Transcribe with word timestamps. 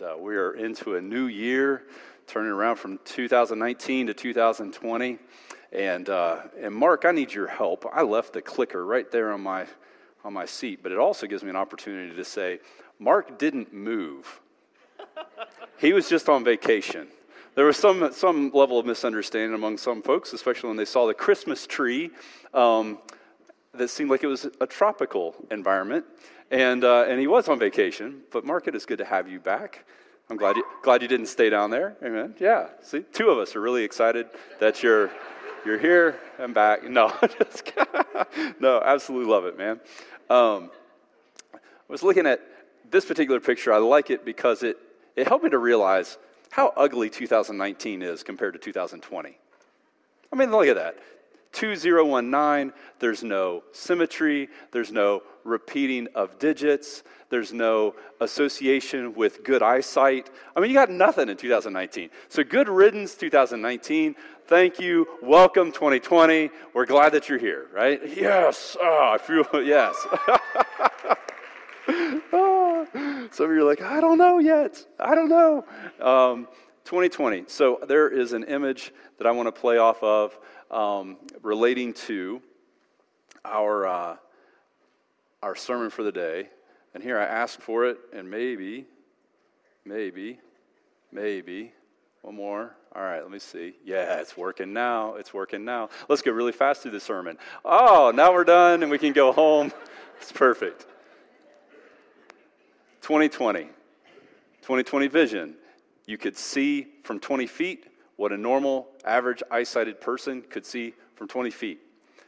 Uh, 0.00 0.16
we 0.16 0.36
are 0.36 0.52
into 0.52 0.94
a 0.94 1.00
new 1.00 1.26
year, 1.26 1.82
turning 2.28 2.52
around 2.52 2.76
from 2.76 3.00
2019 3.04 4.06
to 4.06 4.14
2020. 4.14 5.18
And, 5.72 6.08
uh, 6.08 6.42
and 6.60 6.72
Mark, 6.72 7.04
I 7.04 7.10
need 7.10 7.32
your 7.32 7.48
help. 7.48 7.84
I 7.92 8.02
left 8.02 8.32
the 8.32 8.40
clicker 8.40 8.86
right 8.86 9.10
there 9.10 9.32
on 9.32 9.40
my, 9.40 9.66
on 10.24 10.32
my 10.32 10.46
seat, 10.46 10.84
but 10.84 10.92
it 10.92 10.98
also 10.98 11.26
gives 11.26 11.42
me 11.42 11.50
an 11.50 11.56
opportunity 11.56 12.14
to 12.14 12.24
say, 12.24 12.60
Mark 13.00 13.40
didn't 13.40 13.72
move. 13.72 14.40
he 15.78 15.92
was 15.92 16.08
just 16.08 16.28
on 16.28 16.44
vacation. 16.44 17.08
There 17.56 17.64
was 17.64 17.76
some, 17.76 18.12
some 18.12 18.52
level 18.54 18.78
of 18.78 18.86
misunderstanding 18.86 19.54
among 19.54 19.78
some 19.78 20.02
folks, 20.02 20.32
especially 20.32 20.68
when 20.68 20.76
they 20.76 20.84
saw 20.84 21.08
the 21.08 21.14
Christmas 21.14 21.66
tree 21.66 22.10
um, 22.54 22.98
that 23.74 23.88
seemed 23.88 24.10
like 24.10 24.22
it 24.22 24.28
was 24.28 24.46
a 24.60 24.66
tropical 24.66 25.34
environment. 25.50 26.04
And, 26.50 26.82
uh, 26.84 27.04
and 27.06 27.20
he 27.20 27.26
was 27.26 27.48
on 27.48 27.58
vacation, 27.58 28.22
but 28.30 28.44
Mark, 28.44 28.68
it 28.68 28.74
is 28.74 28.86
good 28.86 28.98
to 28.98 29.04
have 29.04 29.28
you 29.28 29.38
back. 29.38 29.84
I'm 30.30 30.36
glad 30.36 30.56
you, 30.56 30.64
glad 30.82 31.02
you 31.02 31.08
didn't 31.08 31.26
stay 31.26 31.50
down 31.50 31.70
there. 31.70 31.96
Amen. 32.02 32.34
Yeah. 32.38 32.68
See, 32.82 33.00
two 33.12 33.30
of 33.30 33.38
us 33.38 33.56
are 33.56 33.60
really 33.60 33.84
excited 33.84 34.26
that 34.60 34.82
you're, 34.82 35.10
you're 35.64 35.78
here 35.78 36.18
and 36.38 36.54
back. 36.54 36.84
No, 36.84 37.12
just, 37.38 37.72
no, 38.60 38.80
absolutely 38.82 39.30
love 39.30 39.44
it, 39.44 39.56
man. 39.56 39.80
Um, 40.30 40.70
I 41.54 41.58
was 41.88 42.02
looking 42.02 42.26
at 42.26 42.40
this 42.90 43.04
particular 43.04 43.40
picture. 43.40 43.72
I 43.72 43.78
like 43.78 44.10
it 44.10 44.24
because 44.24 44.62
it, 44.62 44.78
it 45.16 45.26
helped 45.26 45.44
me 45.44 45.50
to 45.50 45.58
realize 45.58 46.18
how 46.50 46.72
ugly 46.76 47.10
2019 47.10 48.02
is 48.02 48.22
compared 48.22 48.54
to 48.54 48.58
2020. 48.58 49.38
I 50.30 50.36
mean, 50.36 50.50
look 50.50 50.66
at 50.66 50.76
that. 50.76 50.98
2019, 51.58 52.72
there's 53.00 53.24
no 53.24 53.64
symmetry, 53.72 54.48
there's 54.70 54.92
no 54.92 55.24
repeating 55.42 56.06
of 56.14 56.38
digits, 56.38 57.02
there's 57.30 57.52
no 57.52 57.96
association 58.20 59.12
with 59.14 59.42
good 59.42 59.60
eyesight. 59.60 60.30
I 60.54 60.60
mean, 60.60 60.70
you 60.70 60.76
got 60.76 60.88
nothing 60.88 61.28
in 61.28 61.36
2019. 61.36 62.10
So, 62.28 62.44
good 62.44 62.68
riddance 62.68 63.16
2019. 63.16 64.14
Thank 64.46 64.78
you. 64.78 65.08
Welcome 65.20 65.72
2020. 65.72 66.50
We're 66.74 66.86
glad 66.86 67.10
that 67.10 67.28
you're 67.28 67.40
here, 67.40 67.66
right? 67.74 68.00
Yes. 68.16 68.76
Oh, 68.80 69.10
I 69.14 69.18
feel, 69.18 69.44
yes. 69.64 69.96
oh, 72.32 72.86
some 73.32 73.46
of 73.46 73.52
you 73.52 73.62
are 73.62 73.64
like, 73.64 73.82
I 73.82 74.00
don't 74.00 74.18
know 74.18 74.38
yet. 74.38 74.86
I 75.00 75.16
don't 75.16 75.28
know. 75.28 75.64
Um, 76.00 76.46
2020. 76.84 77.46
So, 77.48 77.80
there 77.88 78.08
is 78.08 78.32
an 78.32 78.44
image 78.44 78.92
that 79.18 79.26
I 79.26 79.32
want 79.32 79.48
to 79.48 79.60
play 79.60 79.78
off 79.78 80.00
of 80.04 80.38
um, 80.70 81.16
relating 81.42 81.92
to 81.94 82.42
our, 83.44 83.86
uh, 83.86 84.16
our 85.42 85.56
sermon 85.56 85.90
for 85.90 86.02
the 86.02 86.12
day. 86.12 86.48
And 86.94 87.02
here 87.02 87.18
I 87.18 87.24
ask 87.24 87.60
for 87.60 87.86
it, 87.86 87.98
and 88.12 88.30
maybe, 88.30 88.86
maybe, 89.84 90.38
maybe, 91.12 91.72
one 92.22 92.34
more. 92.34 92.74
All 92.94 93.02
right, 93.02 93.22
let 93.22 93.30
me 93.30 93.38
see. 93.38 93.74
Yeah, 93.84 94.18
it's 94.20 94.36
working 94.36 94.72
now. 94.72 95.14
It's 95.14 95.32
working 95.32 95.64
now. 95.64 95.90
Let's 96.08 96.22
go 96.22 96.32
really 96.32 96.52
fast 96.52 96.82
through 96.82 96.92
the 96.92 97.00
sermon. 97.00 97.38
Oh, 97.64 98.10
now 98.14 98.32
we're 98.32 98.44
done 98.44 98.82
and 98.82 98.90
we 98.90 98.98
can 98.98 99.12
go 99.12 99.32
home. 99.32 99.72
It's 100.20 100.32
perfect. 100.32 100.84
2020. 103.02 103.66
2020 104.62 105.06
vision. 105.06 105.54
You 106.06 106.18
could 106.18 106.36
see 106.36 106.88
from 107.04 107.20
20 107.20 107.46
feet 107.46 107.86
what 108.18 108.32
a 108.32 108.36
normal, 108.36 108.88
average 109.04 109.44
eyesighted 109.48 110.00
person 110.00 110.42
could 110.42 110.66
see 110.66 110.92
from 111.14 111.28
20 111.28 111.50
feet. 111.50 111.78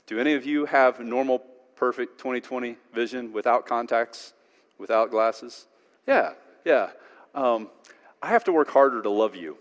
Do 0.06 0.20
any 0.20 0.34
of 0.34 0.46
you 0.46 0.64
have 0.64 1.00
normal, 1.00 1.40
perfect 1.74 2.16
2020 2.16 2.76
vision 2.94 3.32
without 3.32 3.66
contacts, 3.66 4.32
without 4.78 5.10
glasses? 5.10 5.66
Yeah, 6.06 6.34
yeah. 6.64 6.90
Um, 7.34 7.68
I 8.22 8.28
have 8.28 8.44
to 8.44 8.52
work 8.52 8.70
harder 8.70 9.02
to 9.02 9.10
love 9.10 9.34
you 9.34 9.58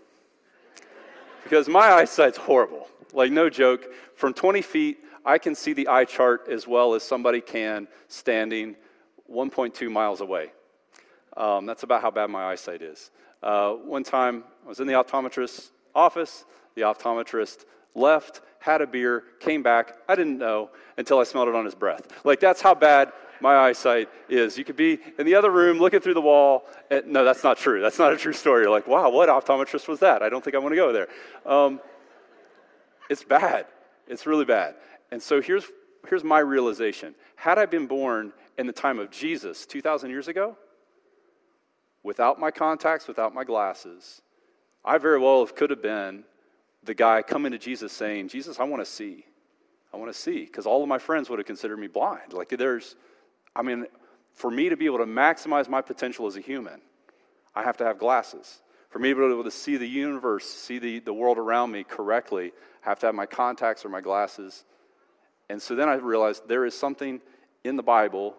because 1.42 1.68
my 1.68 1.90
eyesight's 1.90 2.38
horrible. 2.38 2.86
Like, 3.12 3.32
no 3.32 3.50
joke. 3.50 3.86
From 4.14 4.32
20 4.32 4.62
feet, 4.62 4.98
I 5.24 5.36
can 5.36 5.56
see 5.56 5.72
the 5.72 5.88
eye 5.88 6.04
chart 6.04 6.46
as 6.48 6.64
well 6.64 6.94
as 6.94 7.02
somebody 7.02 7.40
can 7.40 7.88
standing 8.06 8.76
1.2 9.28 9.90
miles 9.90 10.20
away. 10.20 10.52
Um, 11.36 11.66
that's 11.66 11.82
about 11.82 12.02
how 12.02 12.12
bad 12.12 12.30
my 12.30 12.52
eyesight 12.52 12.82
is. 12.82 13.10
Uh, 13.42 13.72
one 13.72 14.04
time, 14.04 14.44
I 14.64 14.68
was 14.68 14.78
in 14.78 14.86
the 14.86 14.92
optometrist's 14.92 15.72
office. 15.94 16.44
The 16.74 16.82
optometrist 16.82 17.64
left, 17.94 18.40
had 18.58 18.80
a 18.80 18.86
beer, 18.86 19.24
came 19.40 19.62
back. 19.62 19.94
I 20.08 20.14
didn't 20.14 20.38
know 20.38 20.70
until 20.96 21.18
I 21.18 21.24
smelled 21.24 21.48
it 21.48 21.54
on 21.54 21.64
his 21.64 21.74
breath. 21.74 22.06
Like, 22.24 22.40
that's 22.40 22.60
how 22.60 22.74
bad 22.74 23.12
my 23.40 23.56
eyesight 23.56 24.08
is. 24.28 24.58
You 24.58 24.64
could 24.64 24.76
be 24.76 24.98
in 25.18 25.26
the 25.26 25.34
other 25.34 25.50
room 25.50 25.78
looking 25.78 26.00
through 26.00 26.14
the 26.14 26.20
wall. 26.20 26.64
And, 26.90 27.06
no, 27.06 27.24
that's 27.24 27.42
not 27.42 27.56
true. 27.56 27.80
That's 27.80 27.98
not 27.98 28.12
a 28.12 28.16
true 28.16 28.32
story. 28.32 28.62
You're 28.62 28.70
like, 28.70 28.86
wow, 28.86 29.10
what 29.10 29.28
optometrist 29.28 29.88
was 29.88 30.00
that? 30.00 30.22
I 30.22 30.28
don't 30.28 30.44
think 30.44 30.54
I 30.54 30.58
want 30.58 30.72
to 30.72 30.76
go 30.76 30.92
there. 30.92 31.08
Um, 31.46 31.80
it's 33.08 33.24
bad. 33.24 33.66
It's 34.06 34.26
really 34.26 34.44
bad. 34.44 34.74
And 35.10 35.22
so 35.22 35.40
here's, 35.40 35.64
here's 36.08 36.24
my 36.24 36.38
realization. 36.38 37.14
Had 37.36 37.58
I 37.58 37.66
been 37.66 37.86
born 37.86 38.32
in 38.58 38.66
the 38.66 38.72
time 38.72 38.98
of 38.98 39.10
Jesus 39.10 39.66
2,000 39.66 40.10
years 40.10 40.28
ago, 40.28 40.56
without 42.02 42.38
my 42.38 42.50
contacts, 42.50 43.08
without 43.08 43.34
my 43.34 43.44
glasses, 43.44 44.22
I 44.84 44.98
very 44.98 45.18
well 45.18 45.46
could 45.46 45.70
have 45.70 45.82
been 45.82 46.24
the 46.82 46.94
guy 46.94 47.22
coming 47.22 47.52
to 47.52 47.58
Jesus 47.58 47.92
saying, 47.92 48.28
Jesus, 48.28 48.58
I 48.58 48.64
want 48.64 48.84
to 48.84 48.90
see. 48.90 49.24
I 49.92 49.96
want 49.96 50.12
to 50.12 50.18
see. 50.18 50.44
Because 50.44 50.66
all 50.66 50.82
of 50.82 50.88
my 50.88 50.98
friends 50.98 51.28
would 51.28 51.38
have 51.38 51.46
considered 51.46 51.78
me 51.78 51.86
blind. 51.86 52.32
Like, 52.32 52.48
there's, 52.50 52.96
I 53.54 53.62
mean, 53.62 53.86
for 54.32 54.50
me 54.50 54.68
to 54.68 54.76
be 54.76 54.86
able 54.86 54.98
to 54.98 55.06
maximize 55.06 55.68
my 55.68 55.82
potential 55.82 56.26
as 56.26 56.36
a 56.36 56.40
human, 56.40 56.80
I 57.54 57.62
have 57.62 57.76
to 57.78 57.84
have 57.84 57.98
glasses. 57.98 58.60
For 58.88 58.98
me 58.98 59.10
to 59.10 59.14
be 59.14 59.24
able 59.24 59.44
to 59.44 59.50
see 59.50 59.76
the 59.76 59.86
universe, 59.86 60.46
see 60.46 60.78
the, 60.78 61.00
the 61.00 61.12
world 61.12 61.38
around 61.38 61.70
me 61.70 61.84
correctly, 61.84 62.52
I 62.84 62.88
have 62.88 62.98
to 63.00 63.06
have 63.06 63.14
my 63.14 63.26
contacts 63.26 63.84
or 63.84 63.88
my 63.88 64.00
glasses. 64.00 64.64
And 65.48 65.60
so 65.60 65.74
then 65.74 65.88
I 65.88 65.94
realized 65.94 66.48
there 66.48 66.64
is 66.64 66.76
something 66.76 67.20
in 67.64 67.76
the 67.76 67.82
Bible 67.82 68.36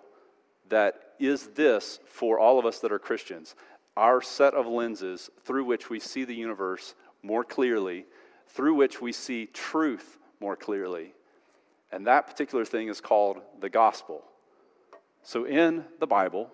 that 0.70 0.96
is 1.20 1.48
this 1.50 2.00
for 2.06 2.40
all 2.40 2.58
of 2.58 2.66
us 2.66 2.80
that 2.80 2.92
are 2.92 3.00
Christians 3.00 3.56
our 3.98 4.22
set 4.22 4.54
of 4.54 4.68
lenses 4.68 5.30
through 5.44 5.66
which 5.66 5.90
we 5.90 6.00
see 6.00 6.24
the 6.24 6.36
universe 6.36 6.96
more 7.24 7.44
clearly, 7.44 8.06
through 8.48 8.76
which 8.76 9.02
we 9.02 9.12
see 9.12 9.48
truth 9.48 10.18
more 10.40 10.56
clearly. 10.56 11.14
And 11.92 12.08
that 12.08 12.28
particular 12.28 12.66
thing 12.66 12.88
is 12.88 13.02
called 13.02 13.42
the 13.60 13.70
gospel. 13.70 14.24
So 15.24 15.46
in 15.46 15.84
the 16.00 16.08
Bible, 16.08 16.50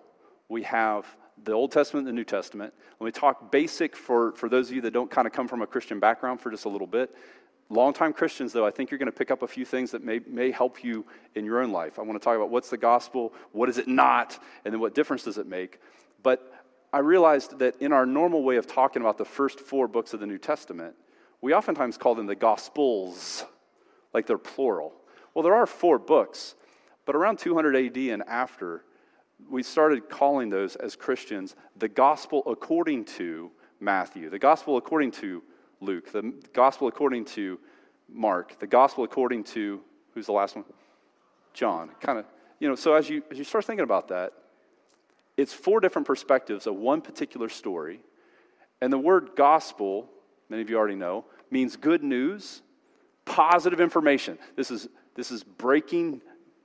we 0.48 0.62
have 0.64 1.06
the 1.44 1.52
Old 1.52 1.70
Testament 1.70 2.06
and 2.06 2.16
the 2.16 2.18
New 2.18 2.24
Testament. 2.24 2.74
Let 2.98 3.04
me 3.04 3.12
talk 3.12 3.52
basic 3.52 3.96
for, 3.96 4.32
for 4.32 4.48
those 4.48 4.68
of 4.68 4.74
you 4.74 4.82
that 4.82 4.92
don't 4.92 5.10
kind 5.10 5.26
of 5.26 5.32
come 5.32 5.46
from 5.46 5.62
a 5.62 5.66
Christian 5.66 6.00
background 6.00 6.40
for 6.40 6.50
just 6.50 6.64
a 6.64 6.68
little 6.68 6.86
bit. 6.86 7.14
Longtime 7.70 8.14
Christians, 8.14 8.52
though, 8.52 8.66
I 8.66 8.70
think 8.70 8.90
you're 8.90 8.98
going 8.98 9.10
to 9.10 9.16
pick 9.16 9.30
up 9.30 9.42
a 9.42 9.46
few 9.46 9.64
things 9.64 9.90
that 9.90 10.02
may, 10.02 10.20
may 10.26 10.50
help 10.50 10.82
you 10.82 11.04
in 11.34 11.44
your 11.44 11.62
own 11.62 11.70
life. 11.70 11.98
I 11.98 12.02
want 12.02 12.18
to 12.18 12.24
talk 12.24 12.34
about 12.34 12.50
what's 12.50 12.70
the 12.70 12.78
gospel, 12.78 13.34
what 13.52 13.68
is 13.68 13.76
it 13.78 13.86
not, 13.86 14.42
and 14.64 14.72
then 14.72 14.80
what 14.80 14.94
difference 14.94 15.22
does 15.22 15.38
it 15.38 15.46
make. 15.46 15.78
But 16.22 16.52
I 16.92 16.98
realized 16.98 17.58
that 17.58 17.80
in 17.80 17.92
our 17.92 18.06
normal 18.06 18.42
way 18.42 18.56
of 18.56 18.66
talking 18.66 19.02
about 19.02 19.18
the 19.18 19.24
first 19.24 19.60
four 19.60 19.88
books 19.88 20.14
of 20.14 20.20
the 20.20 20.26
New 20.26 20.38
Testament, 20.38 20.94
we 21.40 21.52
oftentimes 21.52 21.98
call 21.98 22.14
them 22.14 22.26
the 22.26 22.34
Gospels, 22.34 23.44
like 24.14 24.26
they're 24.26 24.38
plural. 24.38 24.94
Well, 25.34 25.42
there 25.42 25.54
are 25.54 25.66
four 25.66 25.98
books, 25.98 26.54
but 27.04 27.14
around 27.14 27.38
200 27.38 27.76
AD 27.76 27.96
and 27.96 28.22
after, 28.26 28.84
we 29.48 29.62
started 29.62 30.08
calling 30.08 30.48
those 30.50 30.76
as 30.76 30.96
Christians 30.96 31.54
the 31.76 31.88
Gospel 31.88 32.42
according 32.46 33.04
to 33.04 33.50
Matthew, 33.80 34.30
the 34.30 34.38
Gospel 34.38 34.78
according 34.78 35.12
to 35.12 35.42
Luke, 35.80 36.10
the 36.10 36.32
Gospel 36.52 36.88
according 36.88 37.24
to 37.26 37.60
Mark, 38.10 38.58
the 38.58 38.66
Gospel 38.66 39.04
according 39.04 39.44
to, 39.44 39.80
who's 40.14 40.26
the 40.26 40.32
last 40.32 40.56
one? 40.56 40.64
John. 41.52 41.90
Kind 42.00 42.18
of, 42.18 42.24
you 42.58 42.68
know, 42.68 42.74
so 42.74 42.94
as 42.94 43.08
you, 43.08 43.22
as 43.30 43.38
you 43.38 43.44
start 43.44 43.64
thinking 43.64 43.84
about 43.84 44.08
that, 44.08 44.32
it's 45.38 45.54
four 45.54 45.78
different 45.80 46.06
perspectives 46.06 46.66
of 46.66 46.74
one 46.74 47.00
particular 47.00 47.48
story. 47.48 48.00
And 48.82 48.92
the 48.92 48.98
word 48.98 49.30
gospel, 49.36 50.10
many 50.48 50.62
of 50.62 50.68
you 50.68 50.76
already 50.76 50.96
know, 50.96 51.24
means 51.50 51.76
good 51.76 52.02
news, 52.02 52.60
positive 53.24 53.80
information. 53.80 54.36
This 54.56 54.70
is, 54.70 54.88
this 55.14 55.30
is 55.30 55.44
breaking 55.44 56.20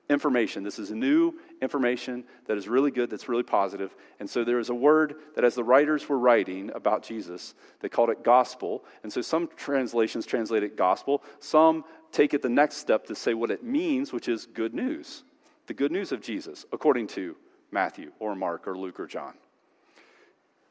information. 0.09 0.63
This 0.63 0.79
is 0.79 0.91
new 0.91 1.35
information 1.61 2.23
that 2.47 2.57
is 2.57 2.67
really 2.67 2.89
good, 2.89 3.09
that's 3.09 3.29
really 3.29 3.43
positive. 3.43 3.95
And 4.19 4.29
so 4.29 4.43
there 4.43 4.59
is 4.59 4.69
a 4.69 4.75
word 4.75 5.15
that, 5.35 5.45
as 5.45 5.55
the 5.55 5.63
writers 5.63 6.09
were 6.09 6.17
writing 6.17 6.71
about 6.73 7.03
Jesus, 7.03 7.53
they 7.79 7.89
called 7.89 8.09
it 8.09 8.23
gospel. 8.23 8.83
And 9.03 9.13
so 9.13 9.21
some 9.21 9.49
translations 9.55 10.25
translate 10.25 10.63
it 10.63 10.75
gospel, 10.75 11.23
some 11.39 11.85
take 12.11 12.33
it 12.33 12.41
the 12.41 12.49
next 12.49 12.77
step 12.77 13.05
to 13.05 13.15
say 13.15 13.35
what 13.35 13.51
it 13.51 13.63
means, 13.63 14.11
which 14.11 14.27
is 14.27 14.47
good 14.47 14.73
news. 14.73 15.23
The 15.67 15.73
good 15.73 15.91
news 15.91 16.11
of 16.11 16.21
Jesus, 16.21 16.65
according 16.73 17.07
to 17.07 17.35
Matthew 17.73 18.11
or 18.19 18.35
Mark 18.35 18.67
or 18.67 18.77
Luke 18.77 18.99
or 18.99 19.07
John. 19.07 19.33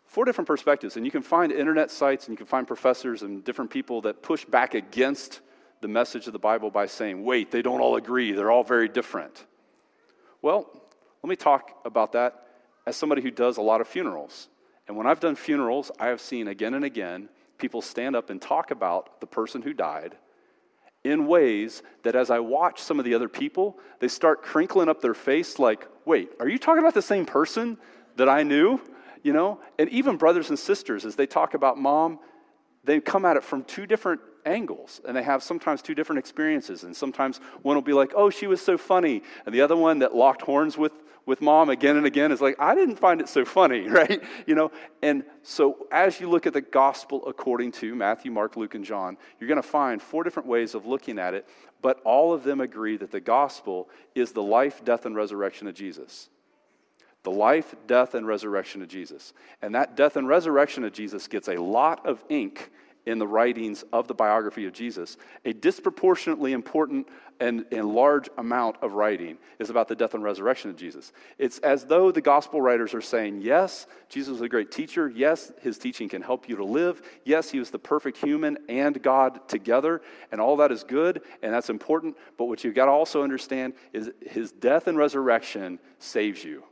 Four 0.06 0.24
different 0.24 0.46
perspectives, 0.46 0.96
and 0.96 1.04
you 1.04 1.10
can 1.10 1.22
find 1.22 1.52
internet 1.52 1.90
sites 1.90 2.26
and 2.26 2.32
you 2.32 2.36
can 2.36 2.46
find 2.46 2.66
professors 2.66 3.22
and 3.22 3.42
different 3.44 3.70
people 3.70 4.02
that 4.02 4.22
push 4.22 4.44
back 4.44 4.74
against 4.74 5.40
the 5.80 5.88
message 5.88 6.26
of 6.26 6.32
the 6.32 6.38
Bible 6.38 6.70
by 6.70 6.86
saying, 6.86 7.24
wait, 7.24 7.50
they 7.50 7.62
don't 7.62 7.80
all 7.80 7.96
agree, 7.96 8.32
they're 8.32 8.50
all 8.50 8.62
very 8.62 8.88
different. 8.88 9.46
Well, 10.40 10.70
let 11.22 11.28
me 11.28 11.36
talk 11.36 11.80
about 11.84 12.12
that 12.12 12.46
as 12.86 12.96
somebody 12.96 13.22
who 13.22 13.30
does 13.30 13.56
a 13.56 13.62
lot 13.62 13.80
of 13.80 13.88
funerals. 13.88 14.48
And 14.86 14.96
when 14.96 15.06
I've 15.06 15.20
done 15.20 15.34
funerals, 15.34 15.90
I 15.98 16.08
have 16.08 16.20
seen 16.20 16.48
again 16.48 16.74
and 16.74 16.84
again 16.84 17.28
people 17.58 17.80
stand 17.80 18.16
up 18.16 18.30
and 18.30 18.40
talk 18.40 18.70
about 18.70 19.20
the 19.20 19.26
person 19.26 19.62
who 19.62 19.72
died 19.72 20.16
in 21.04 21.26
ways 21.26 21.82
that 22.04 22.14
as 22.14 22.30
I 22.30 22.38
watch 22.38 22.80
some 22.80 22.98
of 22.98 23.04
the 23.04 23.14
other 23.14 23.28
people, 23.28 23.78
they 23.98 24.08
start 24.08 24.42
crinkling 24.42 24.88
up 24.88 25.00
their 25.00 25.14
face 25.14 25.58
like, 25.58 25.88
wait, 26.04 26.30
are 26.38 26.48
you 26.48 26.58
talking 26.58 26.80
about 26.80 26.94
the 26.94 27.02
same 27.02 27.26
person 27.26 27.76
that 28.16 28.28
I 28.28 28.42
knew? 28.42 28.80
You 29.22 29.32
know? 29.32 29.60
And 29.78 29.88
even 29.90 30.16
brothers 30.16 30.48
and 30.50 30.58
sisters, 30.58 31.04
as 31.04 31.16
they 31.16 31.26
talk 31.26 31.54
about 31.54 31.78
mom, 31.78 32.18
they 32.84 33.00
come 33.00 33.24
at 33.24 33.36
it 33.36 33.44
from 33.44 33.64
two 33.64 33.86
different 33.86 34.20
angles 34.44 35.00
and 35.06 35.16
they 35.16 35.22
have 35.22 35.42
sometimes 35.42 35.82
two 35.82 35.94
different 35.94 36.18
experiences 36.18 36.82
and 36.82 36.96
sometimes 36.96 37.38
one 37.62 37.76
will 37.76 37.82
be 37.82 37.92
like 37.92 38.12
oh 38.16 38.28
she 38.28 38.48
was 38.48 38.60
so 38.60 38.76
funny 38.76 39.22
and 39.46 39.54
the 39.54 39.60
other 39.60 39.76
one 39.76 40.00
that 40.00 40.16
locked 40.16 40.42
horns 40.42 40.76
with 40.76 40.92
with 41.26 41.40
mom 41.40 41.70
again 41.70 41.96
and 41.96 42.06
again 42.06 42.32
is 42.32 42.40
like 42.40 42.56
i 42.58 42.74
didn't 42.74 42.96
find 42.96 43.20
it 43.20 43.28
so 43.28 43.44
funny 43.44 43.88
right? 43.88 44.22
You 44.46 44.54
know? 44.54 44.70
And 45.02 45.24
so 45.42 45.86
as 45.90 46.20
you 46.20 46.28
look 46.28 46.46
at 46.46 46.52
the 46.52 46.60
gospel 46.60 47.26
according 47.26 47.72
to 47.72 47.94
matthew 47.94 48.30
mark 48.30 48.56
luke 48.56 48.74
and 48.74 48.84
john 48.84 49.16
you're 49.38 49.48
going 49.48 49.62
to 49.62 49.68
find 49.68 50.00
four 50.00 50.24
different 50.24 50.48
ways 50.48 50.74
of 50.74 50.86
looking 50.86 51.18
at 51.18 51.34
it 51.34 51.46
but 51.82 52.00
all 52.04 52.32
of 52.32 52.44
them 52.44 52.60
agree 52.60 52.96
that 52.96 53.10
the 53.10 53.20
gospel 53.20 53.90
is 54.14 54.32
the 54.32 54.42
life 54.42 54.84
death 54.84 55.04
and 55.04 55.16
resurrection 55.16 55.66
of 55.66 55.74
jesus. 55.74 56.30
The 57.24 57.30
life 57.30 57.74
death 57.86 58.14
and 58.14 58.26
resurrection 58.26 58.82
of 58.82 58.88
jesus. 58.88 59.32
And 59.60 59.74
that 59.74 59.96
death 59.96 60.16
and 60.16 60.26
resurrection 60.26 60.84
of 60.84 60.92
jesus 60.92 61.26
gets 61.26 61.48
a 61.48 61.56
lot 61.56 62.06
of 62.06 62.24
ink 62.28 62.70
in 63.06 63.18
the 63.18 63.26
writings 63.26 63.84
of 63.92 64.06
the 64.08 64.14
biography 64.14 64.66
of 64.66 64.72
Jesus, 64.72 65.16
a 65.44 65.52
disproportionately 65.52 66.52
important 66.52 67.08
and, 67.40 67.64
and, 67.72 67.92
large 67.92 68.28
amount 68.38 68.76
of 68.82 68.92
writing 68.92 69.36
is 69.58 69.68
about 69.68 69.88
the 69.88 69.96
death 69.96 70.14
and 70.14 70.22
resurrection 70.22 70.70
of 70.70 70.76
Jesus. 70.76 71.12
It's 71.38 71.58
as 71.58 71.84
though 71.84 72.12
the 72.12 72.20
gospel 72.20 72.60
writers 72.60 72.94
are 72.94 73.00
saying, 73.00 73.40
yes, 73.40 73.88
Jesus 74.08 74.32
was 74.32 74.42
a 74.42 74.48
great 74.48 74.70
teacher. 74.70 75.08
Yes, 75.08 75.50
his 75.60 75.76
teaching 75.76 76.08
can 76.08 76.22
help 76.22 76.48
you 76.48 76.54
to 76.56 76.64
live. 76.64 77.02
Yes, 77.24 77.50
he 77.50 77.58
was 77.58 77.70
the 77.70 77.80
perfect 77.80 78.18
human 78.18 78.58
and 78.68 79.02
God 79.02 79.48
together, 79.48 80.02
and 80.30 80.40
all 80.40 80.56
that 80.58 80.70
is 80.70 80.84
good 80.84 81.22
and 81.42 81.52
that's 81.52 81.70
important. 81.70 82.16
But 82.38 82.46
what 82.46 82.62
you've 82.64 82.74
got 82.74 82.86
to 82.86 82.92
also 82.92 83.22
understand 83.22 83.74
is 83.92 84.10
his 84.20 84.52
death 84.52 84.86
and 84.86 84.96
resurrection 84.96 85.78
saves 85.98 86.44
you. 86.44 86.62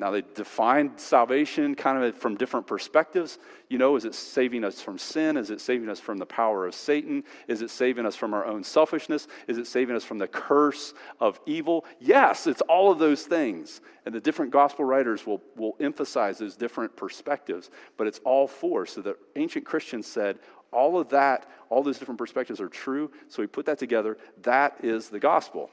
Now, 0.00 0.12
they 0.12 0.22
define 0.34 0.96
salvation 0.96 1.74
kind 1.74 2.04
of 2.04 2.16
from 2.16 2.36
different 2.36 2.68
perspectives. 2.68 3.38
You 3.68 3.78
know, 3.78 3.96
is 3.96 4.04
it 4.04 4.14
saving 4.14 4.62
us 4.62 4.80
from 4.80 4.96
sin? 4.96 5.36
Is 5.36 5.50
it 5.50 5.60
saving 5.60 5.88
us 5.88 5.98
from 5.98 6.18
the 6.18 6.26
power 6.26 6.66
of 6.66 6.74
Satan? 6.74 7.24
Is 7.48 7.62
it 7.62 7.70
saving 7.70 8.06
us 8.06 8.14
from 8.14 8.32
our 8.32 8.46
own 8.46 8.62
selfishness? 8.62 9.26
Is 9.48 9.58
it 9.58 9.66
saving 9.66 9.96
us 9.96 10.04
from 10.04 10.18
the 10.18 10.28
curse 10.28 10.94
of 11.18 11.40
evil? 11.46 11.84
Yes, 11.98 12.46
it's 12.46 12.60
all 12.62 12.92
of 12.92 13.00
those 13.00 13.24
things. 13.24 13.80
And 14.06 14.14
the 14.14 14.20
different 14.20 14.52
gospel 14.52 14.84
writers 14.84 15.26
will, 15.26 15.42
will 15.56 15.76
emphasize 15.80 16.38
those 16.38 16.54
different 16.54 16.96
perspectives, 16.96 17.70
but 17.96 18.06
it's 18.06 18.20
all 18.24 18.46
four. 18.46 18.86
So 18.86 19.00
the 19.00 19.16
ancient 19.34 19.64
Christians 19.64 20.06
said, 20.06 20.38
all 20.70 20.98
of 20.98 21.08
that, 21.08 21.50
all 21.70 21.82
those 21.82 21.98
different 21.98 22.18
perspectives 22.18 22.60
are 22.60 22.68
true. 22.68 23.10
So 23.28 23.42
we 23.42 23.48
put 23.48 23.66
that 23.66 23.78
together. 23.78 24.16
That 24.42 24.76
is 24.82 25.08
the 25.08 25.18
gospel. 25.18 25.70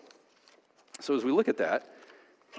So 1.00 1.16
as 1.16 1.24
we 1.24 1.32
look 1.32 1.48
at 1.48 1.58
that, 1.58 1.95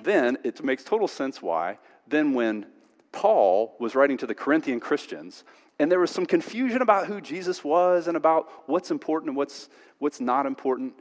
then 0.03 0.39
it 0.45 0.63
makes 0.63 0.85
total 0.85 1.09
sense 1.09 1.41
why, 1.43 1.79
then 2.07 2.35
when 2.35 2.67
Paul 3.13 3.77
was 3.81 3.95
writing 3.95 4.19
to 4.19 4.27
the 4.27 4.35
Corinthian 4.35 4.81
Christians, 4.81 5.45
and 5.79 5.91
there 5.91 6.01
was 6.01 6.11
some 6.11 6.27
confusion 6.27 6.83
about 6.83 7.07
who 7.07 7.21
Jesus 7.21 7.63
was 7.63 8.09
and 8.09 8.17
about 8.17 8.49
what's 8.67 8.91
important 8.91 9.31
and 9.31 9.37
what's, 9.37 9.69
what's 9.99 10.21
not 10.21 10.47
important. 10.47 10.95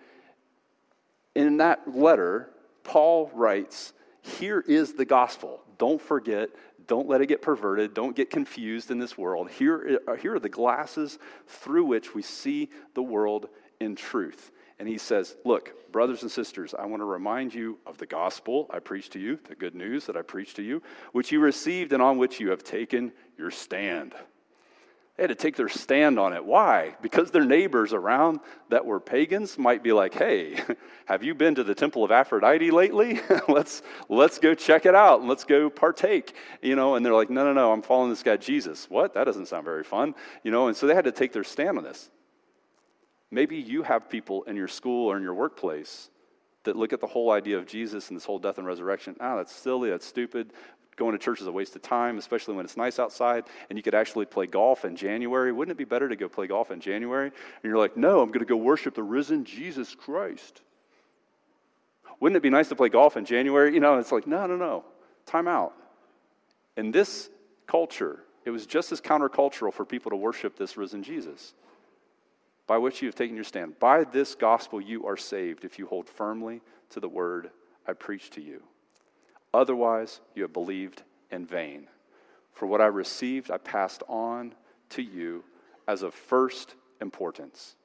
In 1.33 1.57
that 1.57 1.95
letter, 1.95 2.49
Paul 2.83 3.31
writes, 3.33 3.93
Here 4.21 4.59
is 4.59 4.93
the 4.93 5.05
gospel. 5.05 5.61
Don't 5.77 6.01
forget, 6.01 6.49
don't 6.87 7.07
let 7.07 7.21
it 7.21 7.27
get 7.27 7.41
perverted, 7.41 7.93
don't 7.93 8.15
get 8.15 8.29
confused 8.29 8.91
in 8.91 8.99
this 8.99 9.17
world. 9.17 9.49
Here, 9.49 9.99
uh, 10.07 10.15
here 10.15 10.35
are 10.35 10.39
the 10.39 10.49
glasses 10.49 11.19
through 11.47 11.85
which 11.85 12.13
we 12.13 12.21
see 12.21 12.69
the 12.93 13.03
world 13.03 13.47
in 13.79 13.95
truth. 13.95 14.51
And 14.79 14.87
he 14.87 14.97
says, 14.97 15.35
Look, 15.45 15.91
brothers 15.91 16.21
and 16.21 16.31
sisters, 16.31 16.73
I 16.77 16.85
want 16.85 17.01
to 17.01 17.05
remind 17.05 17.53
you 17.53 17.79
of 17.85 17.97
the 17.97 18.05
gospel 18.05 18.69
I 18.69 18.79
preached 18.79 19.13
to 19.13 19.19
you, 19.19 19.39
the 19.47 19.55
good 19.55 19.75
news 19.75 20.05
that 20.07 20.17
I 20.17 20.21
preached 20.21 20.57
to 20.57 20.61
you, 20.61 20.81
which 21.13 21.31
you 21.31 21.39
received 21.39 21.93
and 21.93 22.01
on 22.01 22.17
which 22.17 22.39
you 22.39 22.49
have 22.49 22.63
taken 22.63 23.13
your 23.37 23.51
stand. 23.51 24.13
They 25.15 25.23
had 25.23 25.29
to 25.29 25.35
take 25.35 25.55
their 25.55 25.69
stand 25.69 26.19
on 26.19 26.33
it. 26.33 26.43
Why? 26.43 26.95
Because 27.01 27.31
their 27.31 27.45
neighbors 27.45 27.93
around 27.93 28.41
that 28.69 28.85
were 28.85 28.99
pagans 28.99 29.57
might 29.57 29.81
be 29.81 29.93
like, 29.93 30.13
hey, 30.13 30.61
have 31.05 31.23
you 31.23 31.33
been 31.33 31.55
to 31.55 31.63
the 31.63 31.73
temple 31.73 32.03
of 32.03 32.11
Aphrodite 32.11 32.69
lately? 32.69 33.21
let's, 33.47 33.81
let's 34.09 34.39
go 34.39 34.53
check 34.53 34.85
it 34.85 34.93
out 34.93 35.21
and 35.21 35.29
let's 35.29 35.45
go 35.45 35.69
partake. 35.69 36.35
You 36.61 36.75
know, 36.75 36.95
and 36.95 37.05
they're 37.05 37.13
like, 37.13 37.29
no, 37.29 37.45
no, 37.45 37.53
no, 37.53 37.71
I'm 37.71 37.81
following 37.81 38.09
this 38.09 38.23
guy 38.23 38.35
Jesus. 38.35 38.89
What? 38.89 39.13
That 39.13 39.23
doesn't 39.23 39.45
sound 39.45 39.63
very 39.63 39.85
fun. 39.85 40.15
You 40.43 40.51
know, 40.51 40.67
and 40.67 40.75
so 40.75 40.85
they 40.85 40.95
had 40.95 41.05
to 41.05 41.13
take 41.13 41.31
their 41.31 41.45
stand 41.45 41.77
on 41.77 41.85
this. 41.85 42.09
Maybe 43.35 43.57
you 43.57 43.83
have 43.83 44.09
people 44.09 44.43
in 44.43 44.55
your 44.55 44.69
school 44.69 45.11
or 45.11 45.17
in 45.17 45.21
your 45.21 45.33
workplace 45.33 46.09
that 46.63 46.77
look 46.77 46.93
at 46.93 47.01
the 47.01 47.07
whole 47.07 47.31
idea 47.31 47.57
of 47.57 47.67
Jesus 47.67 48.07
and 48.07 48.15
this 48.15 48.23
whole 48.23 48.39
death 48.39 48.59
and 48.59 48.65
resurrection. 48.65 49.17
Ah, 49.19 49.35
that's 49.35 49.53
silly, 49.53 49.89
that's 49.89 50.05
stupid. 50.05 50.53
Going 50.95 51.11
to 51.11 51.17
church 51.17 51.41
is 51.41 51.47
a 51.47 51.51
waste 51.51 51.75
of 51.75 51.81
time, 51.81 52.17
especially 52.17 52.55
when 52.55 52.63
it's 52.63 52.77
nice 52.77 52.97
outside 52.97 53.43
and 53.69 53.77
you 53.77 53.83
could 53.83 53.93
actually 53.93 54.25
play 54.25 54.47
golf 54.47 54.85
in 54.85 54.95
January. 54.95 55.51
Wouldn't 55.51 55.73
it 55.73 55.77
be 55.77 55.83
better 55.83 56.07
to 56.07 56.15
go 56.15 56.29
play 56.29 56.47
golf 56.47 56.71
in 56.71 56.79
January? 56.79 57.27
And 57.27 57.63
you're 57.65 57.77
like, 57.77 57.97
no, 57.97 58.21
I'm 58.21 58.29
going 58.29 58.39
to 58.39 58.45
go 58.45 58.55
worship 58.55 58.95
the 58.95 59.03
risen 59.03 59.43
Jesus 59.43 59.93
Christ. 59.93 60.61
Wouldn't 62.21 62.37
it 62.37 62.41
be 62.41 62.49
nice 62.49 62.69
to 62.69 62.75
play 62.77 62.87
golf 62.87 63.17
in 63.17 63.25
January? 63.25 63.73
You 63.73 63.81
know, 63.81 63.99
it's 63.99 64.13
like, 64.13 64.27
no, 64.27 64.47
no, 64.47 64.55
no. 64.55 64.85
Time 65.25 65.49
out. 65.49 65.73
In 66.77 66.91
this 66.91 67.29
culture, 67.67 68.23
it 68.45 68.51
was 68.51 68.65
just 68.65 68.93
as 68.93 69.01
countercultural 69.01 69.73
for 69.73 69.83
people 69.83 70.11
to 70.11 70.15
worship 70.15 70.55
this 70.55 70.77
risen 70.77 71.03
Jesus 71.03 71.53
by 72.67 72.77
which 72.77 73.01
you 73.01 73.07
have 73.07 73.15
taken 73.15 73.35
your 73.35 73.45
stand. 73.45 73.79
By 73.79 74.03
this 74.03 74.35
gospel 74.35 74.81
you 74.81 75.05
are 75.05 75.17
saved 75.17 75.65
if 75.65 75.77
you 75.77 75.85
hold 75.85 76.09
firmly 76.09 76.61
to 76.89 76.99
the 76.99 77.09
word 77.09 77.51
I 77.87 77.93
preach 77.93 78.29
to 78.31 78.41
you. 78.41 78.63
Otherwise, 79.53 80.19
you 80.33 80.41
have 80.41 80.53
believed 80.53 81.03
in 81.31 81.45
vain. 81.45 81.87
For 82.53 82.65
what 82.65 82.81
I 82.81 82.87
received, 82.87 83.51
I 83.51 83.57
passed 83.57 84.03
on 84.07 84.53
to 84.89 85.01
you 85.01 85.43
as 85.87 86.01
of 86.01 86.13
first 86.13 86.75
importance. 87.01 87.75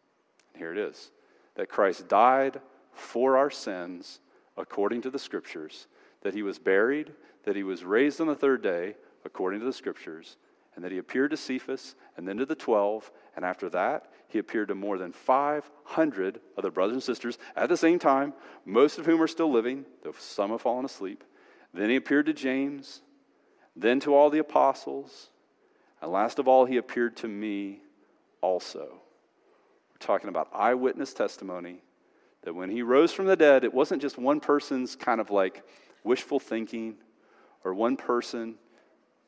And 0.52 0.60
here 0.60 0.72
it 0.72 0.78
is 0.78 1.10
that 1.54 1.68
Christ 1.68 2.08
died 2.08 2.60
for 2.92 3.36
our 3.36 3.50
sins 3.50 4.20
according 4.56 5.02
to 5.02 5.10
the 5.10 5.18
Scriptures, 5.18 5.86
that 6.22 6.34
he 6.34 6.42
was 6.42 6.58
buried, 6.58 7.12
that 7.44 7.56
he 7.56 7.62
was 7.62 7.84
raised 7.84 8.20
on 8.20 8.26
the 8.26 8.34
third 8.34 8.62
day 8.62 8.94
according 9.24 9.60
to 9.60 9.66
the 9.66 9.72
Scriptures, 9.72 10.36
and 10.80 10.84
that 10.86 10.92
he 10.92 10.98
appeared 10.98 11.30
to 11.30 11.36
Cephas 11.36 11.94
and 12.16 12.26
then 12.26 12.38
to 12.38 12.46
the 12.46 12.54
twelve, 12.54 13.12
and 13.37 13.44
after 13.44 13.68
that, 13.68 14.10
he 14.28 14.38
appeared 14.38 14.68
to 14.68 14.75
more 14.75 14.96
than 14.96 15.12
500 15.12 16.40
other 16.56 16.70
brothers 16.70 16.94
and 16.94 17.02
sisters 17.02 17.37
at 17.54 17.68
the 17.68 17.76
same 17.76 17.99
time, 17.99 18.32
most 18.64 18.96
of 18.96 19.04
whom 19.04 19.20
are 19.20 19.26
still 19.26 19.52
living, 19.52 19.84
though 20.02 20.14
some 20.18 20.52
have 20.52 20.62
fallen 20.62 20.87
asleep. 20.87 21.22
Then 21.75 21.90
he 21.90 21.96
appeared 21.96 22.25
to 22.26 22.32
James, 22.32 23.02
then 23.76 24.00
to 24.00 24.14
all 24.14 24.30
the 24.30 24.38
apostles, 24.38 25.28
and 26.00 26.10
last 26.10 26.38
of 26.38 26.49
all, 26.49 26.64
he 26.64 26.78
appeared 26.78 27.14
to 27.18 27.28
me 27.28 27.80
also. 28.40 29.02
We're 29.92 29.99
talking 29.99 30.30
about 30.30 30.49
eyewitness 30.54 31.12
testimony 31.12 31.82
that 32.40 32.54
when 32.54 32.70
he 32.70 32.80
rose 32.80 33.12
from 33.12 33.26
the 33.26 33.37
dead, 33.37 33.64
it 33.64 33.75
wasn't 33.75 34.00
just 34.00 34.16
one 34.16 34.40
person's 34.40 34.96
kind 34.96 35.20
of 35.20 35.30
like 35.30 35.62
wishful 36.04 36.40
thinking 36.40 36.94
or 37.64 37.75
one 37.75 37.99
person 37.99 38.54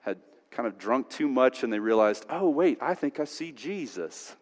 had 0.01 0.17
kind 0.53 0.67
of 0.67 0.79
drunk 0.79 1.09
too 1.09 1.27
much 1.27 1.65
and 1.65 1.73
they 1.73 1.79
realized, 1.79 2.25
oh, 2.31 2.49
wait, 2.49 2.79
I 2.81 2.95
think 2.95 3.19
I 3.19 3.25
see 3.25 3.53
Jesus. 3.53 4.37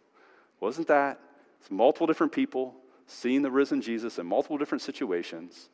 Wasn't 0.58 0.88
that? 0.88 1.20
It's 1.60 1.70
multiple 1.70 2.06
different 2.06 2.32
people 2.32 2.74
seeing 3.06 3.42
the 3.42 3.50
risen 3.50 3.80
Jesus 3.80 4.18
in 4.18 4.26
multiple 4.26 4.58
different 4.58 4.82
situations, 4.82 5.68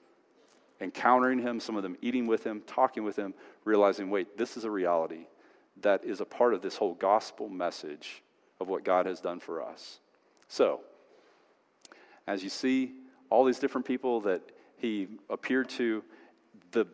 encountering 0.81 1.39
him, 1.39 1.61
some 1.61 1.77
of 1.77 1.83
them 1.83 1.97
eating 2.01 2.27
with 2.27 2.45
him, 2.45 2.63
talking 2.67 3.03
with 3.03 3.17
him, 3.17 3.35
realizing, 3.65 4.11
wait, 4.11 4.39
this 4.39 4.57
is 4.57 4.65
a 4.65 4.71
reality 4.71 5.27
that 5.83 6.05
is 6.05 6.21
a 6.21 6.25
part 6.25 6.55
of 6.55 6.63
this 6.63 6.77
whole 6.77 6.95
gospel 6.95 7.49
message 7.49 8.23
of 8.61 8.69
what 8.69 8.85
God 8.85 9.07
has 9.07 9.21
done 9.21 9.41
for 9.41 9.63
us. 9.63 10.01
So, 10.49 10.81
as 12.27 12.43
you 12.43 12.51
see 12.51 12.93
all 13.31 13.45
these 13.45 13.59
different 13.59 13.87
people 13.87 14.21
that 14.23 14.41
he 14.79 15.09
appeared 15.29 15.69
to, 15.71 16.03
the, 16.73 16.87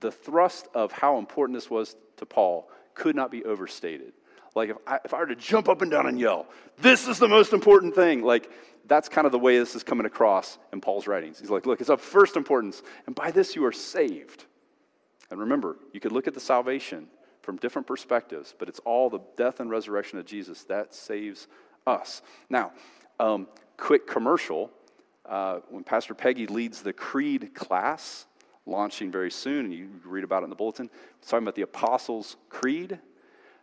the 0.00 0.10
thrust 0.10 0.68
of 0.74 0.92
how 0.92 1.18
important 1.18 1.56
this 1.56 1.70
was 1.70 1.96
to 2.16 2.26
Paul 2.26 2.68
could 2.94 3.16
not 3.16 3.30
be 3.30 3.44
overstated. 3.44 4.12
Like 4.54 4.70
if 4.70 4.76
I, 4.86 4.98
if 5.04 5.14
I 5.14 5.18
were 5.18 5.26
to 5.26 5.36
jump 5.36 5.68
up 5.68 5.82
and 5.82 5.90
down 5.90 6.06
and 6.06 6.18
yell, 6.18 6.46
this 6.78 7.06
is 7.06 7.18
the 7.18 7.28
most 7.28 7.52
important 7.52 7.94
thing, 7.94 8.22
like 8.22 8.50
that's 8.86 9.08
kind 9.08 9.26
of 9.26 9.32
the 9.32 9.38
way 9.38 9.58
this 9.58 9.76
is 9.76 9.84
coming 9.84 10.06
across 10.06 10.58
in 10.72 10.80
Paul's 10.80 11.06
writings. 11.06 11.38
He's 11.38 11.50
like, 11.50 11.66
look, 11.66 11.80
it's 11.80 11.90
of 11.90 12.00
first 12.00 12.36
importance, 12.36 12.82
and 13.06 13.14
by 13.14 13.30
this 13.30 13.54
you 13.54 13.64
are 13.64 13.72
saved. 13.72 14.46
And 15.30 15.38
remember, 15.38 15.76
you 15.92 16.00
could 16.00 16.12
look 16.12 16.26
at 16.26 16.34
the 16.34 16.40
salvation 16.40 17.06
from 17.42 17.56
different 17.56 17.86
perspectives, 17.86 18.54
but 18.58 18.68
it's 18.68 18.80
all 18.80 19.08
the 19.08 19.20
death 19.36 19.60
and 19.60 19.70
resurrection 19.70 20.18
of 20.18 20.26
Jesus 20.26 20.64
that 20.64 20.92
saves 20.92 21.46
us. 21.86 22.22
Now, 22.48 22.72
um, 23.20 23.46
quick 23.76 24.06
commercial. 24.06 24.70
Uh, 25.24 25.60
when 25.68 25.84
Pastor 25.84 26.14
Peggy 26.14 26.46
leads 26.48 26.82
the 26.82 26.92
Creed 26.92 27.54
class, 27.54 28.26
launching 28.70 29.10
very 29.10 29.30
soon, 29.30 29.66
and 29.66 29.74
you 29.74 29.88
read 30.04 30.24
about 30.24 30.42
it 30.42 30.44
in 30.44 30.50
the 30.50 30.56
bulletin. 30.56 30.88
It's 31.18 31.28
talking 31.28 31.44
about 31.44 31.56
the 31.56 31.62
Apostles' 31.62 32.36
Creed. 32.48 32.98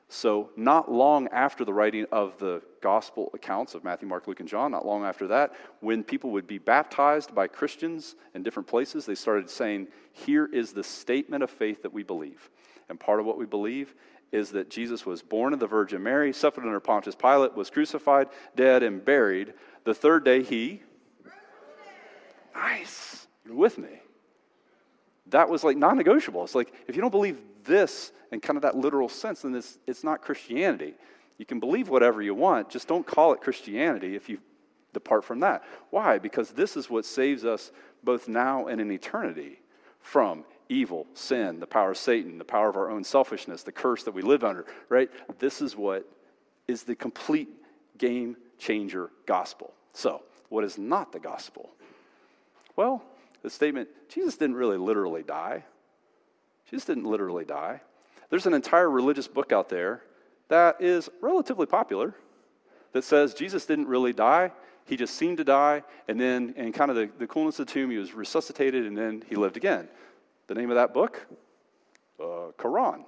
So, 0.10 0.52
not 0.56 0.90
long 0.90 1.28
after 1.30 1.66
the 1.66 1.74
writing 1.74 2.06
of 2.14 2.38
the 2.38 2.62
gospel 2.82 3.30
accounts 3.34 3.76
of 3.76 3.84
Matthew, 3.84 4.08
Mark, 4.08 4.26
Luke, 4.26 4.40
and 4.40 4.48
John, 4.48 4.72
not 4.72 4.86
long 4.86 5.04
after 5.04 5.28
that, 5.28 5.54
when 5.82 6.02
people 6.02 6.32
would 6.32 6.48
be 6.48 6.60
baptized 6.60 7.36
by 7.36 7.48
Christians 7.48 8.16
in 8.34 8.42
different 8.42 8.68
places, 8.68 9.06
they 9.06 9.16
started 9.16 9.50
saying, 9.50 9.88
Here 10.14 10.46
is 10.46 10.72
the 10.72 10.84
statement 10.84 11.44
of 11.44 11.50
faith 11.50 11.82
that 11.82 11.92
we 11.92 12.04
believe. 12.04 12.50
And 12.88 12.98
part 12.98 13.20
of 13.20 13.26
what 13.26 13.38
we 13.38 13.46
believe 13.46 13.96
is 14.32 14.52
that 14.52 14.70
Jesus 14.70 15.06
was 15.06 15.22
born 15.22 15.54
of 15.54 15.60
the 15.60 15.68
Virgin 15.68 16.02
Mary, 16.04 16.32
suffered 16.32 16.64
under 16.64 16.80
Pontius 16.80 17.16
Pilate, 17.16 17.54
was 17.56 17.70
crucified, 17.70 18.30
dead, 18.56 18.84
and 18.84 19.04
buried. 19.04 19.54
The 19.84 19.94
third 19.94 20.24
day 20.24 20.42
he. 20.42 20.84
Nice. 22.56 23.28
You're 23.46 23.56
with 23.56 23.78
me. 23.78 24.02
That 25.30 25.50
was 25.50 25.64
like 25.64 25.78
non 25.78 25.98
negotiable. 25.98 26.44
It's 26.44 26.56
like, 26.56 26.74
if 26.88 26.96
you 26.96 27.02
don't 27.02 27.12
believe 27.12 27.40
this 27.64 28.12
in 28.32 28.40
kind 28.40 28.58
of 28.58 28.64
that 28.64 28.76
literal 28.76 29.10
sense, 29.10 29.42
then 29.42 29.56
it's, 29.56 29.78
it's 29.88 30.04
not 30.04 30.22
Christianity. 30.22 30.94
You 31.38 31.46
can 31.46 31.60
believe 31.60 31.90
whatever 31.90 32.22
you 32.22 32.34
want, 32.34 32.70
just 32.70 32.88
don't 32.88 33.06
call 33.06 33.34
it 33.34 33.42
Christianity 33.42 34.16
if 34.16 34.30
you 34.30 34.40
depart 34.94 35.24
from 35.24 35.42
that. 35.42 35.64
Why? 35.92 36.18
Because 36.18 36.50
this 36.52 36.76
is 36.76 36.90
what 36.90 37.06
saves 37.06 37.46
us 37.46 37.72
both 38.04 38.28
now 38.28 38.68
and 38.68 38.82
in 38.82 38.92
eternity 38.92 39.60
from 40.02 40.46
evil, 40.70 41.06
sin, 41.14 41.60
the 41.60 41.68
power 41.68 41.92
of 41.92 41.98
Satan, 41.98 42.38
the 42.38 42.44
power 42.44 42.70
of 42.70 42.76
our 42.76 42.90
own 42.90 43.04
selfishness, 43.04 43.64
the 43.64 43.72
curse 43.72 44.04
that 44.04 44.14
we 44.14 44.22
live 44.22 44.44
under, 44.44 44.66
right? 44.90 45.10
This 45.40 45.62
is 45.62 45.76
what 45.76 46.10
is 46.68 46.84
the 46.84 46.96
complete 46.96 47.50
game 47.98 48.36
changer 48.58 49.12
gospel. 49.26 49.74
So, 49.94 50.24
what 50.50 50.64
is 50.64 50.78
not 50.78 51.12
the 51.12 51.20
gospel? 51.20 51.70
Well, 52.76 53.04
the 53.48 53.52
statement 53.52 53.88
Jesus 54.10 54.36
didn't 54.36 54.58
really 54.58 54.78
literally 54.78 55.24
die. 55.24 55.64
Jesus 56.70 56.86
didn't 56.86 57.06
literally 57.06 57.46
die. 57.46 57.80
There's 58.30 58.46
an 58.46 58.54
entire 58.54 58.90
religious 58.90 59.26
book 59.26 59.54
out 59.54 59.70
there 59.70 60.04
that 60.50 60.82
is 60.82 61.10
relatively 61.22 61.66
popular 61.66 62.14
that 62.92 63.06
says 63.06 63.34
Jesus 63.34 63.66
didn't 63.66 63.88
really 63.88 64.12
die. 64.12 64.52
He 64.86 64.98
just 64.98 65.16
seemed 65.16 65.38
to 65.38 65.46
die, 65.46 65.84
and 66.10 66.20
then, 66.20 66.54
in 66.58 66.74
kind 66.74 66.90
of 66.90 66.98
the, 66.98 67.10
the 67.20 67.28
coolness 67.28 67.60
of 67.60 67.68
the 67.68 67.74
tomb, 67.74 67.90
he 67.90 67.98
was 67.98 68.14
resuscitated, 68.14 68.86
and 68.86 68.98
then 68.98 69.24
he 69.30 69.36
lived 69.36 69.56
again. 69.56 69.88
The 70.48 70.56
name 70.56 70.70
of 70.70 70.76
that 70.76 70.94
book? 70.94 71.26
Uh, 72.20 72.52
Quran. 72.58 73.04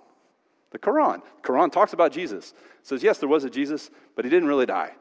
The 0.72 0.80
Quran. 0.80 1.22
Quran 1.42 1.72
talks 1.72 1.94
about 1.94 2.12
Jesus. 2.12 2.54
Says, 2.84 3.02
yes, 3.02 3.18
there 3.18 3.30
was 3.30 3.46
a 3.46 3.50
Jesus, 3.50 3.90
but 4.16 4.26
he 4.26 4.32
didn't 4.32 4.48
really 4.48 4.66
die. 4.66 4.94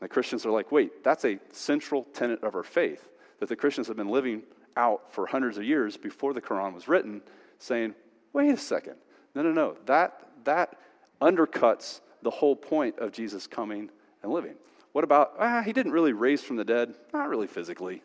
The 0.00 0.08
Christians 0.08 0.44
are 0.46 0.50
like, 0.50 0.70
wait, 0.72 1.04
that's 1.04 1.24
a 1.24 1.38
central 1.52 2.04
tenet 2.12 2.42
of 2.42 2.54
our 2.54 2.64
faith 2.64 3.08
that 3.38 3.48
the 3.48 3.56
Christians 3.56 3.86
have 3.88 3.96
been 3.96 4.08
living 4.08 4.42
out 4.76 5.12
for 5.12 5.26
hundreds 5.26 5.58
of 5.58 5.64
years 5.64 5.96
before 5.96 6.32
the 6.32 6.40
Quran 6.40 6.74
was 6.74 6.88
written, 6.88 7.22
saying, 7.58 7.94
wait 8.32 8.50
a 8.50 8.56
second. 8.56 8.94
No, 9.34 9.42
no, 9.42 9.52
no. 9.52 9.76
That, 9.86 10.28
that 10.44 10.76
undercuts 11.20 12.00
the 12.22 12.30
whole 12.30 12.56
point 12.56 12.98
of 12.98 13.12
Jesus 13.12 13.46
coming 13.46 13.90
and 14.22 14.32
living. 14.32 14.54
What 14.92 15.04
about, 15.04 15.34
ah, 15.38 15.62
he 15.62 15.72
didn't 15.72 15.92
really 15.92 16.12
raise 16.12 16.42
from 16.42 16.56
the 16.56 16.64
dead? 16.64 16.94
Not 17.12 17.28
really 17.28 17.46
physically. 17.46 18.02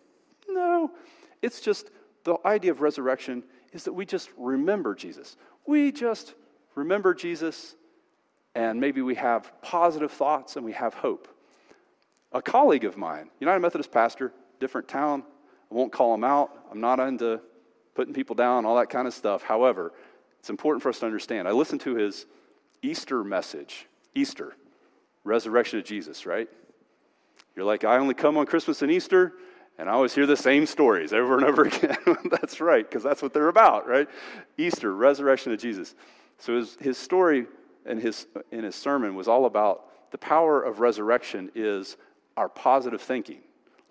No. 0.48 0.92
It's 1.42 1.62
just 1.62 1.90
the 2.24 2.38
idea 2.46 2.72
of 2.72 2.82
resurrection 2.82 3.44
is 3.72 3.84
that 3.86 3.94
we 3.94 4.06
just 4.06 4.30
remember 4.38 4.94
Jesus. 4.96 5.36
We 5.66 5.92
just 5.92 6.36
remember 6.76 7.14
Jesus, 7.14 7.76
and 8.56 8.80
maybe 8.80 9.02
we 9.02 9.16
have 9.16 9.52
positive 9.62 10.12
thoughts 10.12 10.56
and 10.56 10.66
we 10.66 10.74
have 10.74 10.94
hope. 10.94 11.28
A 12.32 12.42
colleague 12.42 12.86
of 12.86 12.98
mine, 12.98 13.30
United 13.40 13.60
Methodist 13.60 13.92
pastor, 13.92 14.34
different 14.64 14.88
town, 14.88 15.24
I 15.70 15.76
won't 15.76 15.92
call 15.92 16.14
him 16.14 16.24
out. 16.24 16.52
I'm 16.72 16.80
not 16.80 17.00
into 17.02 17.42
putting 17.96 18.14
people 18.14 18.34
down, 18.34 18.66
all 18.66 18.78
that 18.78 18.90
kind 18.90 19.08
of 19.08 19.14
stuff. 19.14 19.44
However, 19.44 19.92
it's 20.40 20.50
important 20.50 20.82
for 20.82 20.90
us 20.90 21.00
to 21.00 21.06
understand. 21.06 21.50
I 21.50 21.52
listened 21.52 21.82
to 21.82 21.96
his 21.96 22.26
Easter 22.82 23.26
message, 23.26 23.88
Easter, 24.16 24.56
resurrection 25.26 25.80
of 25.80 25.86
Jesus, 25.86 26.26
right? 26.26 26.48
You're 27.58 27.66
like, 27.66 27.84
I 27.84 27.98
only 27.98 28.14
come 28.14 28.38
on 28.38 28.46
Christmas 28.46 28.82
and 28.82 28.92
Easter. 28.92 29.34
And 29.78 29.90
I 29.90 29.94
always 29.94 30.14
hear 30.14 30.26
the 30.26 30.38
same 30.38 30.66
stories 30.66 31.14
over 31.14 31.36
and 31.36 31.46
over 31.46 31.64
again. 31.66 31.98
that's 32.32 32.62
right, 32.62 32.88
because 32.88 33.04
that's 33.04 33.22
what 33.22 33.34
they're 33.34 33.50
about, 33.50 33.88
right? 33.88 34.08
Easter, 34.58 34.96
resurrection 34.96 35.52
of 35.52 35.60
Jesus. 35.60 35.94
So 36.38 36.56
his, 36.56 36.78
his 36.80 36.98
story 36.98 37.48
and 37.86 38.00
his, 38.00 38.28
in 38.52 38.64
his 38.64 38.76
sermon 38.76 39.16
was 39.16 39.28
all 39.28 39.46
about 39.46 40.12
the 40.12 40.18
power 40.20 40.62
of 40.62 40.80
resurrection 40.80 41.52
is 41.54 41.98
our 42.38 42.48
positive 42.48 43.02
thinking. 43.02 43.42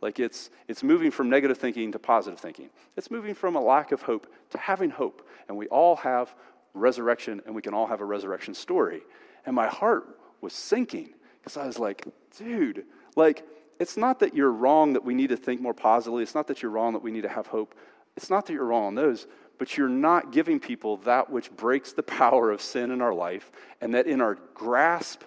Like 0.02 0.18
it's, 0.18 0.50
it's 0.66 0.82
moving 0.82 1.12
from 1.12 1.30
negative 1.30 1.56
thinking 1.56 1.92
to 1.92 1.98
positive 1.98 2.38
thinking. 2.38 2.68
It's 2.96 3.10
moving 3.10 3.34
from 3.34 3.54
a 3.54 3.60
lack 3.60 3.92
of 3.92 4.02
hope 4.02 4.26
to 4.50 4.58
having 4.58 4.90
hope. 4.90 5.26
And 5.48 5.56
we 5.56 5.68
all 5.68 5.96
have 5.96 6.34
resurrection, 6.74 7.40
and 7.46 7.54
we 7.54 7.62
can 7.62 7.72
all 7.72 7.86
have 7.86 8.00
a 8.00 8.04
resurrection 8.04 8.52
story. 8.52 9.02
And 9.46 9.54
my 9.54 9.68
heart 9.68 10.18
was 10.40 10.52
sinking 10.52 11.10
because 11.40 11.56
I 11.56 11.66
was 11.66 11.78
like, 11.78 12.04
dude, 12.36 12.84
like, 13.16 13.46
it's 13.78 13.96
not 13.96 14.20
that 14.20 14.34
you're 14.34 14.52
wrong 14.52 14.92
that 14.92 15.04
we 15.04 15.14
need 15.14 15.28
to 15.30 15.36
think 15.36 15.60
more 15.60 15.74
positively. 15.74 16.22
It's 16.22 16.34
not 16.34 16.46
that 16.48 16.62
you're 16.62 16.70
wrong 16.70 16.92
that 16.92 17.02
we 17.02 17.10
need 17.10 17.22
to 17.22 17.28
have 17.28 17.46
hope. 17.46 17.74
It's 18.16 18.30
not 18.30 18.46
that 18.46 18.52
you're 18.52 18.66
wrong 18.66 18.86
on 18.86 18.94
those, 18.94 19.26
but 19.58 19.76
you're 19.76 19.88
not 19.88 20.32
giving 20.32 20.60
people 20.60 20.98
that 20.98 21.30
which 21.30 21.50
breaks 21.56 21.92
the 21.92 22.02
power 22.02 22.50
of 22.50 22.60
sin 22.60 22.90
in 22.90 23.00
our 23.00 23.14
life, 23.14 23.52
and 23.80 23.94
that 23.94 24.06
in 24.06 24.20
our 24.20 24.36
grasp 24.54 25.22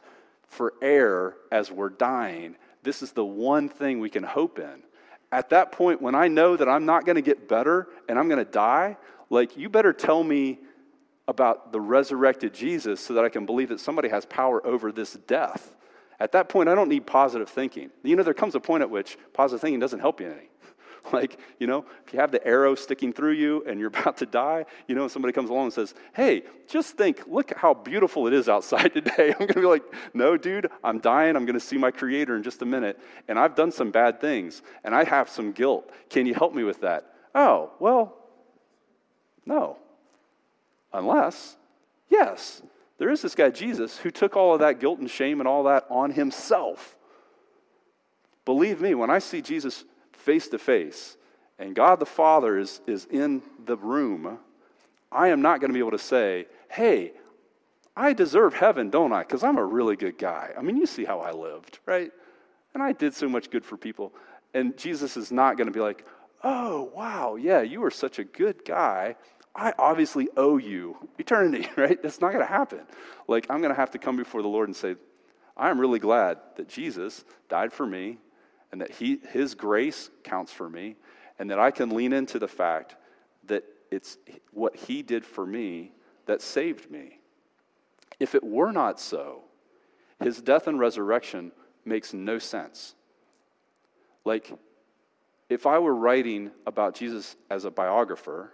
for 0.48 0.74
air 0.82 1.36
as 1.51 1.72
we're 1.72 1.89
dying, 1.89 2.55
this 2.86 3.01
is 3.01 3.12
the 3.12 3.25
one 3.25 3.68
thing 3.68 4.00
we 4.00 4.10
can 4.10 4.24
hope 4.24 4.60
in. 4.60 4.84
At 5.32 5.50
that 5.50 5.74
point, 5.74 6.01
when 6.01 6.15
I 6.15 6.30
know 6.30 6.56
that 6.56 6.70
I'm 6.70 6.86
not 6.86 7.06
going 7.06 7.18
to 7.18 7.22
get 7.22 7.50
better 7.50 7.89
and 8.08 8.18
I'm 8.18 8.30
going 8.30 8.44
to 8.44 8.50
die, 8.50 8.96
like, 9.30 9.58
you 9.58 9.68
better 9.68 9.92
tell 9.92 10.24
me 10.24 10.60
about 11.27 11.74
the 11.74 11.82
resurrected 11.82 12.54
Jesus 12.54 13.01
so 13.01 13.15
that 13.15 13.25
I 13.25 13.30
can 13.30 13.46
believe 13.46 13.70
that 13.70 13.80
somebody 13.80 14.08
has 14.10 14.25
power 14.25 14.65
over 14.65 14.92
this 14.92 15.13
death. 15.27 15.75
At 16.20 16.32
that 16.34 16.48
point, 16.48 16.70
I 16.70 16.75
don't 16.75 16.88
need 16.88 17.06
positive 17.06 17.50
thinking. 17.50 17.89
You 18.04 18.15
know, 18.15 18.24
there 18.24 18.34
comes 18.34 18.56
a 18.56 18.60
point 18.60 18.84
at 18.84 18.89
which 18.89 19.18
positive 19.34 19.60
thinking 19.60 19.80
doesn't 19.80 20.00
help 20.00 20.22
you 20.22 20.27
any. 20.27 20.50
Like, 21.13 21.39
you 21.59 21.67
know, 21.67 21.85
if 22.05 22.13
you 22.13 22.19
have 22.19 22.31
the 22.31 22.45
arrow 22.45 22.75
sticking 22.75 23.13
through 23.13 23.33
you 23.33 23.63
and 23.67 23.79
you're 23.79 23.89
about 23.95 24.17
to 24.17 24.25
die, 24.25 24.65
you 24.88 24.95
know, 24.95 25.07
somebody 25.07 25.31
comes 25.31 25.50
along 25.50 25.65
and 25.65 25.74
says, 25.74 25.93
Hey, 26.13 26.43
just 26.67 26.97
think, 26.97 27.21
look 27.27 27.55
how 27.55 27.74
beautiful 27.74 28.27
it 28.27 28.33
is 28.33 28.50
outside 28.50 28.89
today. 28.93 29.31
I'm 29.31 29.39
going 29.39 29.53
to 29.53 29.62
be 29.62 29.65
like, 29.65 29.83
No, 30.13 30.38
dude, 30.38 30.69
I'm 30.83 31.00
dying. 31.00 31.35
I'm 31.35 31.45
going 31.45 31.59
to 31.59 31.65
see 31.65 31.77
my 31.77 31.91
creator 31.91 32.35
in 32.35 32.43
just 32.43 32.62
a 32.62 32.65
minute. 32.65 33.00
And 33.27 33.38
I've 33.38 33.55
done 33.55 33.71
some 33.71 33.91
bad 33.91 34.19
things 34.19 34.62
and 34.83 34.95
I 34.95 35.03
have 35.03 35.29
some 35.29 35.51
guilt. 35.51 35.89
Can 36.09 36.25
you 36.25 36.33
help 36.33 36.53
me 36.53 36.63
with 36.63 36.81
that? 36.81 37.13
Oh, 37.33 37.71
well, 37.79 38.15
no. 39.45 39.77
Unless, 40.93 41.57
yes, 42.09 42.62
there 42.97 43.09
is 43.09 43.21
this 43.21 43.35
guy, 43.35 43.50
Jesus, 43.50 43.97
who 43.97 44.09
took 44.09 44.38
all 44.38 44.53
of 44.53 44.62
that 44.62 44.79
guilt 44.79 45.00
and 45.00 45.09
shame 45.09 45.41
and 45.41 45.47
all 45.47 45.63
that 45.63 45.85
on 45.89 46.12
himself. 46.12 46.95
Believe 48.45 48.79
me, 48.79 48.95
when 48.95 49.09
I 49.09 49.19
see 49.19 49.41
Jesus 49.41 49.83
face 50.25 50.48
to 50.50 50.58
face 50.58 51.17
and 51.58 51.75
God 51.75 52.00
the 52.00 52.05
Father 52.05 52.58
is, 52.58 52.82
is 52.86 53.05
in 53.10 53.41
the 53.65 53.77
room, 53.77 54.39
I 55.12 55.29
am 55.29 55.41
not 55.41 55.62
going 55.62 55.70
to 55.70 55.74
be 55.74 55.79
able 55.79 55.91
to 55.91 55.98
say, 55.98 56.48
hey, 56.70 57.13
I 57.96 58.12
deserve 58.12 58.53
heaven, 58.53 58.89
don't 58.89 59.13
I? 59.13 59.22
Because 59.22 59.44
I'm 59.44 59.58
a 59.58 59.63
really 59.63 59.96
good 59.96 60.17
guy. 60.17 60.51
I 60.58 60.62
mean, 60.62 60.75
you 60.75 60.86
see 60.86 61.05
how 61.05 61.22
I 61.22 61.32
lived, 61.32 61.79
right? 61.86 62.12
And 62.74 62.84
I 62.84 62.91
did 62.91 63.13
so 63.13 63.29
much 63.29 63.50
good 63.50 63.63
for 63.63 63.77
people. 63.77 64.13
And 64.53 64.77
Jesus 64.77 65.15
is 65.15 65.32
not 65.32 65.55
going 65.58 65.67
to 65.67 65.74
be 65.74 65.79
like, 65.79 66.05
oh, 66.44 66.91
wow, 66.94 67.36
yeah, 67.36 67.62
you 67.62 67.79
were 67.79 67.91
such 67.91 68.20
a 68.20 68.25
good 68.25 68.65
guy. 68.65 69.15
I 69.55 69.74
obviously 69.79 70.27
owe 70.36 70.58
you 70.58 70.98
eternity, 71.17 71.70
right? 71.77 72.01
That's 72.01 72.20
not 72.20 72.34
going 72.34 72.46
to 72.46 72.51
happen. 72.51 72.82
Like, 73.29 73.48
I'm 73.50 73.62
going 73.62 73.74
to 73.74 73.79
have 73.79 73.91
to 73.91 73.98
come 73.98 74.17
before 74.17 74.41
the 74.41 74.50
Lord 74.50 74.67
and 74.67 74.75
say, 74.75 74.98
I'm 75.55 75.79
really 75.79 76.00
glad 76.00 76.39
that 76.58 76.67
Jesus 76.67 77.24
died 77.48 77.72
for 77.72 77.86
me 77.86 78.17
and 78.75 78.82
that 78.82 78.91
he, 78.91 79.20
His 79.32 79.55
grace 79.55 80.10
counts 80.25 80.51
for 80.51 80.70
me, 80.70 80.98
and 81.39 81.50
that 81.50 81.60
I 81.60 81.72
can 81.72 81.91
lean 81.91 82.12
into 82.12 82.39
the 82.39 82.48
fact 82.50 82.98
that 83.46 83.63
it's 83.89 84.17
what 84.51 84.75
He 84.75 85.01
did 85.01 85.24
for 85.25 85.46
me 85.46 85.94
that 86.25 86.41
saved 86.41 86.91
me. 86.91 87.20
If 88.20 88.36
it 88.36 88.44
were 88.44 88.74
not 88.74 89.00
so, 89.00 89.44
His 90.20 90.41
death 90.41 90.67
and 90.67 90.77
resurrection 90.77 91.53
makes 91.86 92.13
no 92.13 92.38
sense. 92.38 92.96
Like, 94.25 94.51
if 95.48 95.65
I 95.65 95.79
were 95.79 95.96
writing 95.96 96.51
about 96.67 96.96
Jesus 96.96 97.38
as 97.50 97.63
a 97.63 97.72
biographer, 97.72 98.51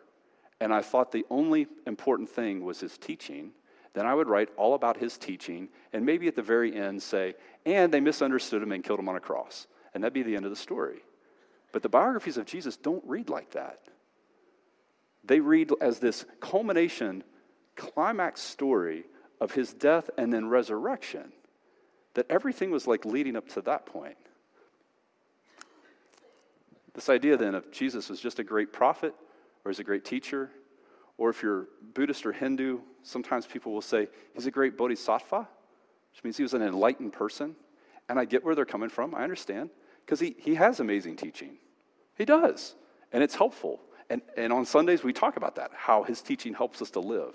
and 0.59 0.71
I 0.71 0.83
thought 0.83 1.11
the 1.11 1.25
only 1.31 1.65
important 1.87 2.29
thing 2.29 2.63
was 2.63 2.79
his 2.79 2.99
teaching, 2.99 3.53
then 3.93 4.05
I 4.05 4.13
would 4.13 4.27
write 4.27 4.49
all 4.55 4.75
about 4.75 4.97
his 4.97 5.17
teaching 5.17 5.67
and 5.93 6.05
maybe 6.05 6.27
at 6.27 6.35
the 6.35 6.43
very 6.43 6.75
end 6.75 7.01
say, 7.01 7.33
and 7.65 7.91
they 7.91 7.99
misunderstood 7.99 8.61
him 8.61 8.71
and 8.71 8.83
killed 8.83 8.99
him 8.99 9.09
on 9.09 9.15
a 9.15 9.19
cross. 9.19 9.65
And 9.93 10.03
that'd 10.03 10.13
be 10.13 10.23
the 10.23 10.35
end 10.35 10.45
of 10.45 10.51
the 10.51 10.57
story. 10.57 10.99
But 11.71 11.83
the 11.83 11.89
biographies 11.89 12.37
of 12.37 12.45
Jesus 12.45 12.77
don't 12.77 13.03
read 13.05 13.29
like 13.29 13.51
that. 13.51 13.79
They 15.23 15.39
read 15.39 15.71
as 15.81 15.99
this 15.99 16.25
culmination, 16.39 17.23
climax 17.75 18.41
story 18.41 19.05
of 19.39 19.51
his 19.51 19.73
death 19.73 20.09
and 20.17 20.31
then 20.33 20.49
resurrection. 20.49 21.31
That 22.15 22.25
everything 22.29 22.71
was 22.71 22.87
like 22.87 23.05
leading 23.05 23.35
up 23.35 23.47
to 23.49 23.61
that 23.61 23.85
point. 23.85 24.17
This 26.93 27.09
idea 27.09 27.37
then 27.37 27.55
of 27.55 27.71
Jesus 27.71 28.09
was 28.09 28.19
just 28.19 28.39
a 28.39 28.43
great 28.43 28.73
prophet 28.73 29.15
or 29.63 29.71
he's 29.71 29.79
a 29.79 29.83
great 29.83 30.03
teacher. 30.03 30.51
Or 31.17 31.29
if 31.29 31.43
you're 31.43 31.67
Buddhist 31.93 32.25
or 32.25 32.33
Hindu, 32.33 32.79
sometimes 33.03 33.45
people 33.45 33.71
will 33.71 33.81
say 33.81 34.07
he's 34.33 34.47
a 34.47 34.51
great 34.51 34.77
bodhisattva, 34.77 35.47
which 36.11 36.23
means 36.23 36.35
he 36.35 36.43
was 36.43 36.53
an 36.53 36.61
enlightened 36.61 37.13
person. 37.13 37.55
And 38.09 38.19
I 38.19 38.25
get 38.25 38.43
where 38.43 38.55
they're 38.55 38.65
coming 38.65 38.89
from. 38.89 39.15
I 39.15 39.23
understand. 39.23 39.69
Because 40.05 40.19
he, 40.19 40.35
he 40.37 40.55
has 40.55 40.79
amazing 40.79 41.15
teaching. 41.15 41.57
He 42.17 42.25
does. 42.25 42.75
And 43.11 43.23
it's 43.23 43.35
helpful. 43.35 43.81
And, 44.09 44.21
and 44.35 44.51
on 44.51 44.65
Sundays, 44.65 45.03
we 45.03 45.13
talk 45.13 45.37
about 45.37 45.55
that, 45.55 45.71
how 45.73 46.03
his 46.03 46.21
teaching 46.21 46.53
helps 46.53 46.81
us 46.81 46.91
to 46.91 46.99
live. 46.99 47.33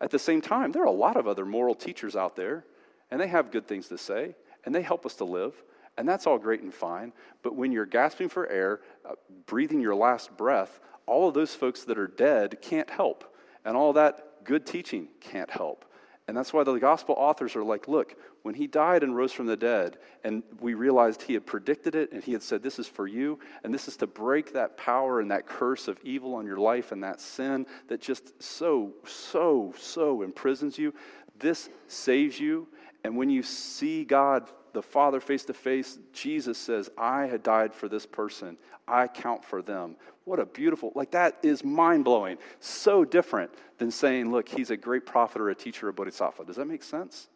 At 0.00 0.10
the 0.10 0.18
same 0.18 0.42
time, 0.42 0.72
there 0.72 0.82
are 0.82 0.86
a 0.86 0.90
lot 0.90 1.16
of 1.16 1.26
other 1.26 1.46
moral 1.46 1.74
teachers 1.74 2.16
out 2.16 2.36
there, 2.36 2.64
and 3.10 3.20
they 3.20 3.28
have 3.28 3.50
good 3.50 3.66
things 3.66 3.88
to 3.88 3.96
say, 3.96 4.34
and 4.64 4.74
they 4.74 4.82
help 4.82 5.06
us 5.06 5.14
to 5.16 5.24
live. 5.24 5.54
And 5.96 6.06
that's 6.06 6.26
all 6.26 6.36
great 6.36 6.60
and 6.60 6.74
fine. 6.74 7.14
But 7.42 7.54
when 7.54 7.72
you're 7.72 7.86
gasping 7.86 8.28
for 8.28 8.46
air, 8.48 8.80
uh, 9.08 9.14
breathing 9.46 9.80
your 9.80 9.94
last 9.94 10.36
breath, 10.36 10.80
all 11.06 11.28
of 11.28 11.34
those 11.34 11.54
folks 11.54 11.84
that 11.84 11.98
are 11.98 12.08
dead 12.08 12.60
can't 12.60 12.90
help. 12.90 13.24
And 13.64 13.74
all 13.74 13.94
that 13.94 14.44
good 14.44 14.66
teaching 14.66 15.08
can't 15.20 15.50
help. 15.50 15.85
And 16.28 16.36
that's 16.36 16.52
why 16.52 16.64
the 16.64 16.74
gospel 16.74 17.14
authors 17.16 17.54
are 17.54 17.62
like, 17.62 17.86
look, 17.86 18.16
when 18.42 18.54
he 18.54 18.66
died 18.66 19.04
and 19.04 19.14
rose 19.14 19.32
from 19.32 19.46
the 19.46 19.56
dead, 19.56 19.98
and 20.24 20.42
we 20.60 20.74
realized 20.74 21.22
he 21.22 21.34
had 21.34 21.46
predicted 21.46 21.94
it 21.94 22.10
and 22.10 22.22
he 22.22 22.32
had 22.32 22.42
said, 22.42 22.64
this 22.64 22.80
is 22.80 22.88
for 22.88 23.06
you, 23.06 23.38
and 23.62 23.72
this 23.72 23.86
is 23.86 23.96
to 23.98 24.08
break 24.08 24.52
that 24.52 24.76
power 24.76 25.20
and 25.20 25.30
that 25.30 25.46
curse 25.46 25.86
of 25.86 26.00
evil 26.02 26.34
on 26.34 26.44
your 26.44 26.58
life 26.58 26.90
and 26.90 27.04
that 27.04 27.20
sin 27.20 27.64
that 27.86 28.00
just 28.00 28.42
so, 28.42 28.92
so, 29.06 29.72
so 29.78 30.22
imprisons 30.22 30.76
you. 30.76 30.92
This 31.38 31.68
saves 31.86 32.40
you. 32.40 32.66
And 33.04 33.16
when 33.16 33.30
you 33.30 33.44
see 33.44 34.04
God 34.04 34.50
the 34.72 34.82
Father 34.82 35.20
face 35.20 35.44
to 35.44 35.54
face, 35.54 35.98
Jesus 36.12 36.58
says, 36.58 36.90
I 36.98 37.26
had 37.26 37.44
died 37.44 37.72
for 37.72 37.88
this 37.88 38.04
person. 38.04 38.58
I 38.88 39.06
count 39.06 39.44
for 39.44 39.62
them. 39.62 39.96
What 40.26 40.40
a 40.40 40.44
beautiful, 40.44 40.90
like 40.96 41.12
that 41.12 41.38
is 41.44 41.62
mind 41.62 42.04
blowing. 42.04 42.38
So 42.58 43.04
different 43.04 43.52
than 43.78 43.92
saying, 43.92 44.32
look, 44.32 44.48
he's 44.48 44.70
a 44.70 44.76
great 44.76 45.06
prophet 45.06 45.40
or 45.40 45.50
a 45.50 45.54
teacher 45.54 45.88
a 45.88 45.92
bodhisattva. 45.92 46.44
Does 46.44 46.56
that 46.56 46.66
make 46.66 46.82
sense? 46.82 47.28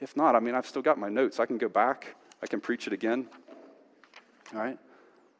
If 0.00 0.16
not, 0.16 0.34
I 0.34 0.40
mean, 0.40 0.56
I've 0.56 0.66
still 0.66 0.82
got 0.82 0.98
my 0.98 1.08
notes. 1.08 1.38
I 1.38 1.46
can 1.46 1.58
go 1.58 1.68
back, 1.68 2.16
I 2.42 2.48
can 2.48 2.60
preach 2.60 2.88
it 2.88 2.92
again. 2.92 3.28
All 4.52 4.60
right? 4.60 4.76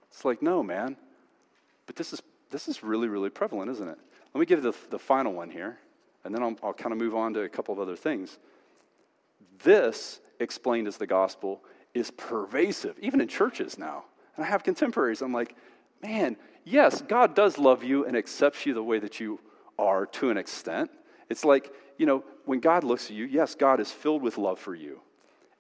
It's 0.09 0.25
like, 0.25 0.41
no, 0.41 0.63
man. 0.63 0.97
But 1.87 1.97
this 1.97 2.13
is, 2.13 2.23
this 2.51 2.69
is 2.69 2.81
really, 2.81 3.09
really 3.09 3.29
prevalent, 3.29 3.69
isn't 3.73 3.89
it? 3.89 3.99
Let 4.33 4.39
me 4.39 4.47
give 4.47 4.63
the, 4.63 4.73
the 4.91 5.01
final 5.01 5.33
one 5.33 5.51
here, 5.51 5.79
and 6.25 6.33
then 6.33 6.45
I'll, 6.45 6.57
I'll 6.63 6.73
kind 6.73 6.93
of 6.93 6.99
move 6.99 7.17
on 7.17 7.35
to 7.35 7.41
a 7.41 7.49
couple 7.49 7.75
of 7.75 7.81
other 7.81 7.97
things. 7.97 8.39
This 9.65 10.21
explained 10.39 10.87
as 10.87 10.97
the 10.97 11.09
gospel 11.09 11.65
is 11.93 12.13
pervasive, 12.13 12.97
even 13.01 13.21
in 13.21 13.27
churches 13.27 13.79
now. 13.79 14.05
And 14.37 14.45
I 14.45 14.49
have 14.49 14.63
contemporaries. 14.63 15.23
I'm 15.23 15.33
like, 15.33 15.57
man, 16.03 16.37
yes, 16.65 17.03
God 17.03 17.35
does 17.35 17.59
love 17.59 17.85
you 17.85 18.05
and 18.07 18.17
accepts 18.17 18.67
you 18.67 18.75
the 18.75 18.83
way 18.83 18.99
that 18.99 19.21
you 19.21 19.41
are 19.79 20.07
to 20.07 20.31
an 20.31 20.37
extent. 20.37 20.91
It's 21.29 21.45
like, 21.45 21.73
you 21.99 22.07
know, 22.07 22.25
when 22.45 22.61
God 22.61 22.85
looks 22.85 23.07
at 23.07 23.17
you, 23.17 23.25
yes, 23.25 23.55
God 23.55 23.81
is 23.81 23.91
filled 23.91 24.23
with 24.23 24.39
love 24.39 24.59
for 24.59 24.75
you. 24.75 25.01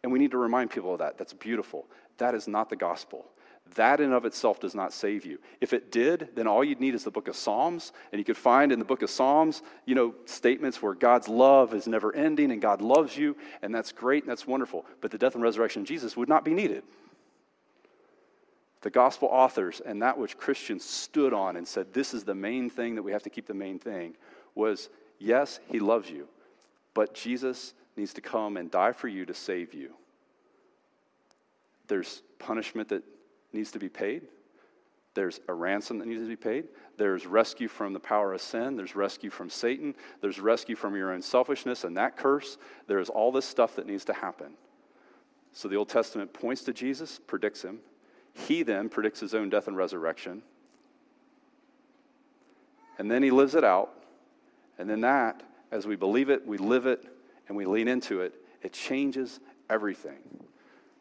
And 0.03 0.13
we 0.13 0.19
need 0.19 0.31
to 0.31 0.39
remind 0.39 0.71
people 0.71 0.93
of 0.93 1.01
that. 1.01 1.19
That's 1.19 1.33
beautiful. 1.33 1.87
That 2.19 2.35
is 2.35 2.47
not 2.47 2.71
the 2.71 2.77
gospel. 2.77 3.27
That 3.75 4.01
in 4.01 4.13
of 4.13 4.25
itself 4.25 4.61
does 4.61 4.75
not 4.75 4.93
save 4.93 5.27
you. 5.27 5.39
If 5.61 5.73
it 5.73 5.91
did, 5.91 6.29
then 6.37 6.47
all 6.47 6.63
you'd 6.63 6.81
need 6.81 6.95
is 6.95 7.03
the 7.03 7.11
book 7.11 7.27
of 7.27 7.35
Psalms, 7.35 7.93
and 8.13 8.19
you 8.19 8.25
could 8.25 8.37
find 8.37 8.71
in 8.71 8.79
the 8.79 8.85
book 8.85 9.03
of 9.03 9.11
Psalms, 9.11 9.63
you 9.85 9.97
know, 9.97 10.15
statements 10.25 10.81
where 10.81 10.95
God's 10.95 11.29
love 11.29 11.75
is 11.75 11.89
never 11.89 12.15
ending 12.15 12.53
and 12.53 12.63
God 12.63 12.81
loves 12.81 13.17
you, 13.17 13.37
and 13.63 13.75
that's 13.75 13.91
great 13.91 14.23
and 14.23 14.31
that's 14.31 14.47
wonderful. 14.47 14.87
But 15.01 15.11
the 15.11 15.19
death 15.19 15.35
and 15.35 15.43
resurrection 15.43 15.83
of 15.83 15.89
Jesus 15.89 16.17
would 16.17 16.29
not 16.29 16.45
be 16.45 16.55
needed. 16.55 16.85
The 18.83 18.91
gospel 18.91 19.29
authors 19.31 19.81
and 19.85 20.03
that 20.03 20.19
which 20.19 20.37
Christians 20.37 20.85
stood 20.85 21.33
on 21.33 21.57
and 21.57 21.67
said, 21.67 21.93
this 21.93 22.15
is 22.15 22.25
the 22.25 22.35
main 22.35 22.71
thing 22.71 22.95
that 22.95 23.03
we 23.03 23.13
have 23.13 23.23
to 23.25 23.31
keep 23.31 23.47
the 23.47 23.55
main 23.55 23.79
thing, 23.79 24.15
was 24.55 24.89
yes, 25.19 25.61
he 25.69 25.81
loves 25.81 26.11
you, 26.11 26.29
but 26.95 27.15
Jesus 27.15 27.75
needs 27.97 28.13
to 28.15 28.21
come 28.21 28.57
and 28.57 28.71
die 28.71 28.93
for 28.93 29.09
you 29.09 29.25
to 29.27 29.35
save 29.35 29.75
you. 29.75 29.95
There's 31.89 32.23
punishment 32.39 32.89
that 32.91 33.03
needs 33.53 33.71
to 33.73 33.79
be 33.79 33.89
paid. 33.89 34.23
There's 35.15 35.41
a 35.49 35.55
ransom 35.55 35.99
that 35.99 36.07
needs 36.07 36.21
to 36.21 36.29
be 36.29 36.37
paid. 36.37 36.65
There's 36.99 37.27
rescue 37.27 37.69
from 37.69 37.95
the 37.95 38.01
power 38.01 38.35
of 38.35 38.43
sin. 38.43 38.77
There's 38.77 38.95
rescue 38.95 39.31
from 39.31 39.49
Satan. 39.49 39.95
There's 40.21 40.39
rescue 40.39 40.77
from 40.77 40.95
your 40.95 41.13
own 41.13 41.23
selfishness 41.23 41.85
and 41.85 41.97
that 41.97 42.19
curse. 42.19 42.59
There's 42.87 43.09
all 43.09 43.33
this 43.33 43.47
stuff 43.47 43.77
that 43.77 43.87
needs 43.87 44.05
to 44.07 44.13
happen. 44.13 44.53
So 45.53 45.69
the 45.69 45.77
Old 45.77 45.89
Testament 45.89 46.35
points 46.35 46.63
to 46.65 46.75
Jesus, 46.75 47.19
predicts 47.27 47.63
him. 47.63 47.79
He 48.37 48.63
then 48.63 48.89
predicts 48.89 49.21
his 49.21 49.35
own 49.35 49.49
death 49.49 49.67
and 49.67 49.77
resurrection. 49.77 50.43
And 52.99 53.11
then 53.11 53.23
he 53.23 53.31
lives 53.31 53.55
it 53.55 53.65
out. 53.65 53.93
And 54.79 54.89
then 54.89 55.01
that, 55.01 55.43
as 55.73 55.87
we 55.87 55.97
believe 55.97 56.29
it, 56.29 56.47
we 56.47 56.59
live 56.59 56.87
it, 56.87 57.05
and 57.49 57.57
we 57.57 57.65
lean 57.65 57.89
into 57.89 58.21
it, 58.21 58.35
it 58.63 58.73
changes 58.73 59.41
everything. 59.71 60.19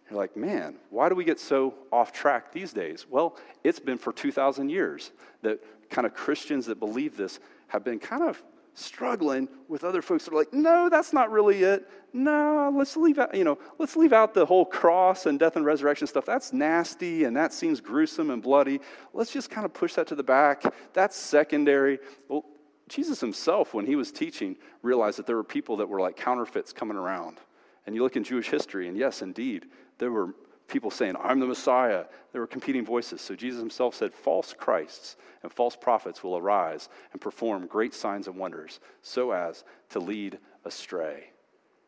You're 0.10 0.20
like, 0.20 0.38
man, 0.38 0.76
why 0.92 1.10
do 1.10 1.16
we 1.16 1.24
get 1.24 1.40
so 1.40 1.74
off 1.92 2.14
track 2.14 2.52
these 2.52 2.72
days? 2.72 3.06
Well, 3.10 3.38
it's 3.64 3.80
been 3.80 3.98
for 3.98 4.14
2,000 4.14 4.70
years 4.70 5.12
that 5.42 5.62
kind 5.90 6.06
of 6.06 6.14
Christians 6.14 6.68
that 6.68 6.80
believe 6.80 7.18
this 7.18 7.40
have 7.68 7.84
been 7.84 8.00
kind 8.00 8.24
of 8.24 8.42
struggling 8.76 9.48
with 9.68 9.84
other 9.84 10.02
folks 10.02 10.26
that 10.26 10.34
are 10.34 10.38
like, 10.38 10.54
no, 10.54 10.90
that's 10.90 11.14
not 11.14 11.32
really 11.32 11.64
it. 11.64 11.90
No, 12.14 12.72
let's 12.76 12.96
leave 12.96 13.18
out, 13.18 13.34
you 13.34 13.44
know, 13.44 13.58
let's 13.80 13.96
leave 13.96 14.14
out 14.14 14.34
the 14.34 14.46
whole 14.46 14.66
cross 14.66 15.26
and 15.26 15.40
death 15.40 15.56
and 15.56 15.66
resurrection 15.66 16.08
stuff. 16.08 16.26
That's 16.26 16.54
nasty 16.54 17.24
and 17.24 17.36
that 17.36 17.54
seems 17.54 17.82
gruesome 17.82 18.30
and 18.30 18.42
bloody. 18.42 18.80
Let's 19.14 19.32
just 19.32 19.50
kind 19.50 19.66
of 19.66 19.74
push 19.74 19.94
that 19.96 20.08
to 20.08 20.16
the 20.16 20.24
back. 20.24 20.64
That's 20.94 21.16
secondary. 21.16 22.00
Well, 22.28 22.46
Jesus 22.88 23.20
himself, 23.20 23.74
when 23.74 23.86
he 23.86 23.96
was 23.96 24.12
teaching, 24.12 24.58
realized 24.82 25.18
that 25.18 25.26
there 25.26 25.36
were 25.36 25.44
people 25.44 25.78
that 25.78 25.90
were 25.90 26.00
like 26.00 26.16
counterfeits 26.16 26.72
coming 26.72 26.98
around. 26.98 27.40
And 27.86 27.96
you 27.96 28.04
look 28.04 28.16
in 28.16 28.24
Jewish 28.24 28.50
history, 28.50 28.88
and 28.88 28.98
yes, 28.98 29.22
indeed, 29.22 29.68
there 29.98 30.12
were 30.12 30.36
people 30.68 30.92
saying, 30.92 31.16
I'm 31.22 31.40
the 31.40 31.46
Messiah. 31.46 32.06
There 32.32 32.42
were 32.42 32.48
competing 32.48 32.86
voices. 32.86 33.22
So 33.22 33.36
Jesus 33.36 33.60
himself 33.60 33.96
said, 33.96 34.14
False 34.14 34.54
Christs 34.54 35.18
and 35.44 35.52
false 35.52 35.76
prophets 35.76 36.24
will 36.24 36.38
arise 36.38 36.90
and 37.12 37.22
perform 37.22 37.68
great 37.68 37.94
signs 37.94 38.28
and 38.28 38.36
wonders 38.36 38.80
so 39.02 39.32
as 39.32 39.64
to 39.90 40.00
lead 40.00 40.40
astray. 40.66 41.32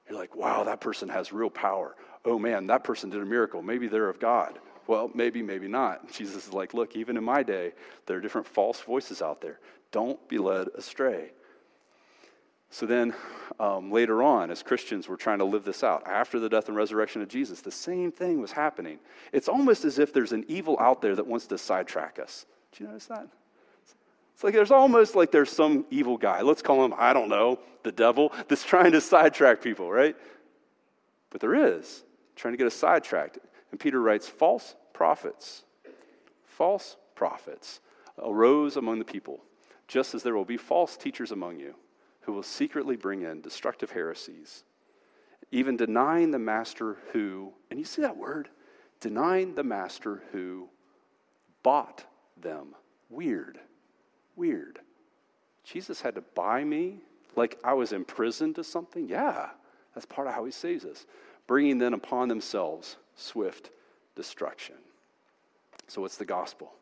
You're 0.08 0.18
like, 0.18 0.36
wow, 0.36 0.64
that 0.64 0.80
person 0.80 1.10
has 1.10 1.34
real 1.34 1.50
power. 1.50 1.96
Oh 2.24 2.40
man, 2.40 2.68
that 2.68 2.84
person 2.84 3.10
did 3.10 3.22
a 3.22 3.26
miracle. 3.26 3.62
Maybe 3.62 3.88
they're 3.88 4.10
of 4.10 4.20
God. 4.20 4.60
Well, 4.88 5.12
maybe, 5.14 5.42
maybe 5.42 5.68
not. 5.68 6.12
Jesus 6.12 6.48
is 6.48 6.54
like, 6.54 6.74
look, 6.74 6.96
even 6.96 7.18
in 7.18 7.24
my 7.24 7.44
day, 7.44 7.74
there 8.06 8.18
are 8.18 8.22
different 8.22 8.48
false 8.48 8.80
voices 8.80 9.22
out 9.22 9.42
there. 9.42 9.60
Don't 9.92 10.26
be 10.30 10.38
led 10.38 10.68
astray. 10.76 11.32
So 12.70 12.86
then, 12.86 13.14
um, 13.60 13.92
later 13.92 14.22
on, 14.22 14.52
as 14.52 14.62
Christians, 14.62 15.08
we're 15.08 15.16
trying 15.16 15.40
to 15.40 15.46
live 15.46 15.64
this 15.64 15.84
out. 15.84 16.06
After 16.06 16.40
the 16.40 16.50
death 16.50 16.68
and 16.68 16.76
resurrection 16.76 17.22
of 17.22 17.30
Jesus, 17.30 17.62
the 17.62 17.72
same 17.72 18.12
thing 18.12 18.42
was 18.42 18.52
happening. 18.52 19.00
It's 19.32 19.48
almost 19.48 19.86
as 19.86 20.00
if 20.00 20.14
there's 20.14 20.34
an 20.34 20.46
evil 20.48 20.78
out 20.80 21.02
there 21.02 21.16
that 21.16 21.26
wants 21.26 21.48
to 21.48 21.58
sidetrack 21.58 22.20
us. 22.20 22.46
Do 22.74 22.84
you 22.84 22.90
notice 22.90 23.06
that? 23.06 23.28
It's 24.34 24.44
like 24.44 24.54
there's 24.54 24.72
almost 24.72 25.16
like 25.16 25.32
there's 25.32 25.52
some 25.52 25.86
evil 25.90 26.18
guy. 26.18 26.42
Let's 26.42 26.62
call 26.62 26.86
him, 26.86 26.94
I 26.96 27.14
don't 27.14 27.30
know, 27.30 27.60
the 27.84 27.92
devil, 27.92 28.32
that's 28.48 28.64
trying 28.64 28.92
to 28.92 29.02
sidetrack 29.02 29.62
people, 29.62 29.90
right? 29.90 30.16
But 31.32 31.42
there 31.42 31.56
is, 31.56 32.04
trying 32.36 32.54
to 32.54 32.58
get 32.58 32.68
us 32.68 32.76
sidetracked. 32.76 33.40
And 33.72 33.80
Peter 33.80 34.00
writes, 34.00 34.28
false 34.28 34.76
prophets, 34.94 35.64
false 36.46 36.98
prophets 37.16 37.80
arose 38.20 38.78
among 38.78 39.00
the 39.00 39.06
people, 39.06 39.40
just 39.88 40.14
as 40.14 40.22
there 40.22 40.36
will 40.36 40.46
be 40.46 40.58
false 40.58 40.98
teachers 40.98 41.32
among 41.32 41.60
you 41.60 41.74
who 42.28 42.34
will 42.34 42.44
secretly 42.44 42.98
bring 42.98 43.22
in 43.22 43.40
destructive 43.40 43.90
heresies, 43.90 44.66
even 45.50 45.78
denying 45.78 46.30
the 46.30 46.38
master 46.38 46.98
who, 47.14 47.54
and 47.72 47.80
you 47.80 47.86
see 47.86 48.02
that 48.02 48.18
word, 48.18 48.50
denying 49.00 49.56
the 49.56 49.64
master 49.64 50.22
who 50.34 50.68
bought 51.64 52.04
them. 52.36 52.76
Weird. 53.10 53.60
Weird. 54.36 54.80
Jesus 55.64 56.02
had 56.02 56.16
to 56.16 56.24
buy 56.36 56.66
me 56.66 57.00
like 57.38 57.58
I 57.64 57.74
was 57.74 57.94
imprisoned 57.94 58.56
to 58.56 58.64
something? 58.64 59.08
Yeah, 59.08 59.48
that's 59.96 60.06
part 60.06 60.28
of 60.28 60.34
how 60.34 60.44
he 60.44 60.52
saves 60.52 60.84
us, 60.84 61.06
bringing 61.48 61.78
then 61.78 61.94
upon 61.94 62.28
themselves 62.28 62.98
swift 63.16 63.70
destruction. 64.18 64.76
So, 65.88 66.02
what's 66.02 66.18
the 66.18 66.26
gospel? 66.26 66.74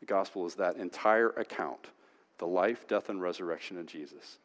The 0.00 0.06
gospel 0.06 0.46
is 0.46 0.54
that 0.54 0.76
entire 0.76 1.30
account 1.30 1.88
the 2.38 2.46
life, 2.46 2.86
death, 2.88 3.10
and 3.10 3.20
resurrection 3.20 3.78
of 3.78 3.84
Jesus. 3.84 4.38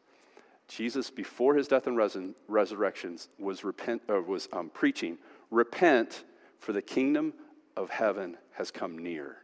Jesus, 0.76 1.10
before 1.10 1.54
his 1.54 1.68
death 1.68 1.86
and 1.86 1.96
res- 1.96 2.16
resurrection, 2.48 3.18
was, 3.38 3.64
repent, 3.64 4.02
uh, 4.08 4.20
was 4.20 4.48
um, 4.52 4.70
preaching, 4.70 5.18
Repent, 5.52 6.24
for 6.60 6.72
the 6.72 6.80
kingdom 6.80 7.34
of 7.76 7.90
heaven 7.90 8.38
has 8.52 8.70
come 8.70 8.98
near. 8.98 9.36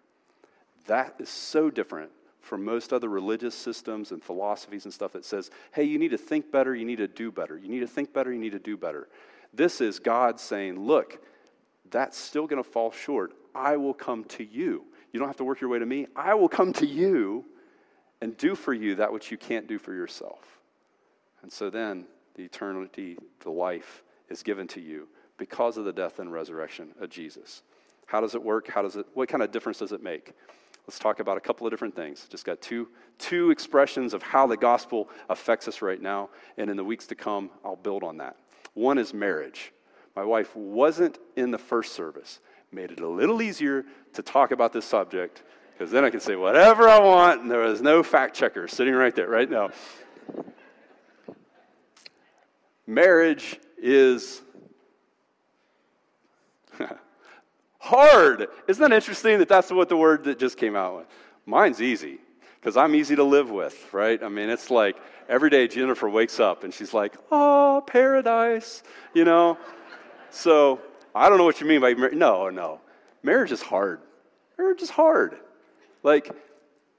That 0.86 1.14
is 1.18 1.28
so 1.28 1.68
different 1.68 2.10
from 2.40 2.64
most 2.64 2.94
other 2.94 3.10
religious 3.10 3.54
systems 3.54 4.10
and 4.10 4.24
philosophies 4.24 4.86
and 4.86 4.94
stuff 4.94 5.12
that 5.12 5.26
says, 5.26 5.50
hey, 5.72 5.84
you 5.84 5.98
need 5.98 6.12
to 6.12 6.18
think 6.18 6.50
better, 6.50 6.74
you 6.74 6.86
need 6.86 6.96
to 6.96 7.06
do 7.06 7.30
better. 7.30 7.58
You 7.58 7.68
need 7.68 7.80
to 7.80 7.86
think 7.86 8.14
better, 8.14 8.32
you 8.32 8.38
need 8.38 8.52
to 8.52 8.58
do 8.58 8.78
better. 8.78 9.08
This 9.52 9.82
is 9.82 9.98
God 9.98 10.40
saying, 10.40 10.80
look, 10.80 11.22
that's 11.90 12.16
still 12.16 12.46
going 12.46 12.62
to 12.62 12.68
fall 12.68 12.90
short. 12.90 13.32
I 13.54 13.76
will 13.76 13.94
come 13.94 14.24
to 14.24 14.44
you. 14.44 14.84
You 15.12 15.20
don't 15.20 15.28
have 15.28 15.36
to 15.36 15.44
work 15.44 15.60
your 15.60 15.68
way 15.68 15.78
to 15.78 15.86
me. 15.86 16.06
I 16.16 16.32
will 16.34 16.48
come 16.48 16.72
to 16.74 16.86
you 16.86 17.44
and 18.22 18.34
do 18.38 18.54
for 18.54 18.72
you 18.72 18.94
that 18.94 19.12
which 19.12 19.30
you 19.30 19.36
can't 19.36 19.66
do 19.66 19.78
for 19.78 19.92
yourself. 19.92 20.57
And 21.42 21.53
so 21.53 21.70
then 21.70 22.07
the 22.35 22.44
eternity, 22.44 23.16
the 23.40 23.51
life 23.51 24.03
is 24.29 24.42
given 24.42 24.66
to 24.68 24.81
you 24.81 25.09
because 25.37 25.77
of 25.77 25.85
the 25.85 25.92
death 25.92 26.18
and 26.18 26.33
resurrection 26.33 26.90
of 27.01 27.11
Jesus. 27.11 27.62
How 28.07 28.20
does 28.20 28.35
it 28.35 28.42
work? 28.42 28.68
How 28.68 28.83
does 28.83 28.96
it, 28.96 29.07
what 29.14 29.29
kind 29.29 29.42
of 29.42 29.51
difference 29.51 29.79
does 29.79 29.92
it 29.92 30.03
make? 30.03 30.33
Let's 30.87 30.98
talk 30.98 31.20
about 31.20 31.37
a 31.37 31.40
couple 31.40 31.66
of 31.66 31.70
different 31.70 31.94
things. 31.94 32.27
Just 32.31 32.46
got 32.46 32.62
two, 32.62 32.88
two 33.18 33.51
expressions 33.51 34.14
of 34.14 34.22
how 34.22 34.46
the 34.46 34.57
gospel 34.57 35.11
affects 35.29 35.68
us 35.68 35.83
right 35.83 36.01
now, 36.01 36.31
and 36.57 36.70
in 36.70 36.77
the 36.77 36.85
weeks 36.85 37.07
to 37.09 37.14
come, 37.14 37.51
I'll 37.62 37.77
build 37.77 38.03
on 38.03 38.16
that. 38.18 38.37
One 38.72 38.96
is 38.96 39.12
marriage. 39.12 39.72
My 40.16 40.24
wife 40.24 40.57
wasn't 40.57 41.18
in 41.37 41.51
the 41.51 41.59
first 41.59 41.92
service, 41.92 42.40
made 42.72 42.90
it 42.90 43.01
a 43.01 43.07
little 43.07 43.42
easier 43.42 43.85
to 44.14 44.22
talk 44.22 44.51
about 44.51 44.72
this 44.72 44.87
subject 44.87 45.42
because 45.79 45.92
then 45.92 46.05
I 46.05 46.11
can 46.11 46.18
say 46.18 46.35
whatever 46.35 46.88
I 46.88 46.98
want, 46.98 47.42
and 47.42 47.51
there 47.51 47.61
was 47.61 47.81
no 47.81 48.03
fact 48.03 48.35
checker 48.35 48.66
sitting 48.66 48.94
right 48.94 49.14
there, 49.14 49.29
right 49.29 49.48
now. 49.48 49.70
Marriage 52.88 53.61
is 53.77 54.40
hard. 57.79 58.46
Isn't 58.66 58.81
that 58.81 58.94
interesting 58.94 59.38
that 59.40 59.48
that's 59.48 59.70
what 59.70 59.90
the 59.90 59.96
word 59.96 60.24
that 60.24 60.38
just 60.38 60.57
came 60.57 60.74
out 60.74 60.96
with? 60.96 61.07
Mine's 61.44 61.83
easy 61.83 62.18
because 62.59 62.79
I'm 62.79 62.94
easy 62.94 63.14
to 63.14 63.24
live 63.24 63.51
with, 63.51 63.92
right? 63.92 64.22
I 64.22 64.31
mean, 64.31 64.48
it's 64.48 64.70
like 64.70 64.96
every 65.29 65.51
day 65.51 65.68
Jennifer 65.68 66.09
wakes 66.09 66.40
up 66.40 66.64
and 66.64 66.72
she's 66.72 66.94
like, 66.94 67.14
oh, 67.31 67.85
paradise, 67.87 68.83
you 69.12 69.27
know? 69.27 69.59
So 70.31 70.81
I 71.14 71.29
don't 71.29 71.37
know 71.37 71.44
what 71.44 71.61
you 71.61 71.66
mean 71.66 71.83
by 71.83 71.92
mar- 71.92 72.12
no, 72.12 72.48
no. 72.48 72.81
Marriage 73.22 73.53
is 73.53 73.61
hard. 73.61 74.01
Marriage 74.57 74.81
is 74.81 74.88
hard. 74.88 75.37
Like, 76.03 76.31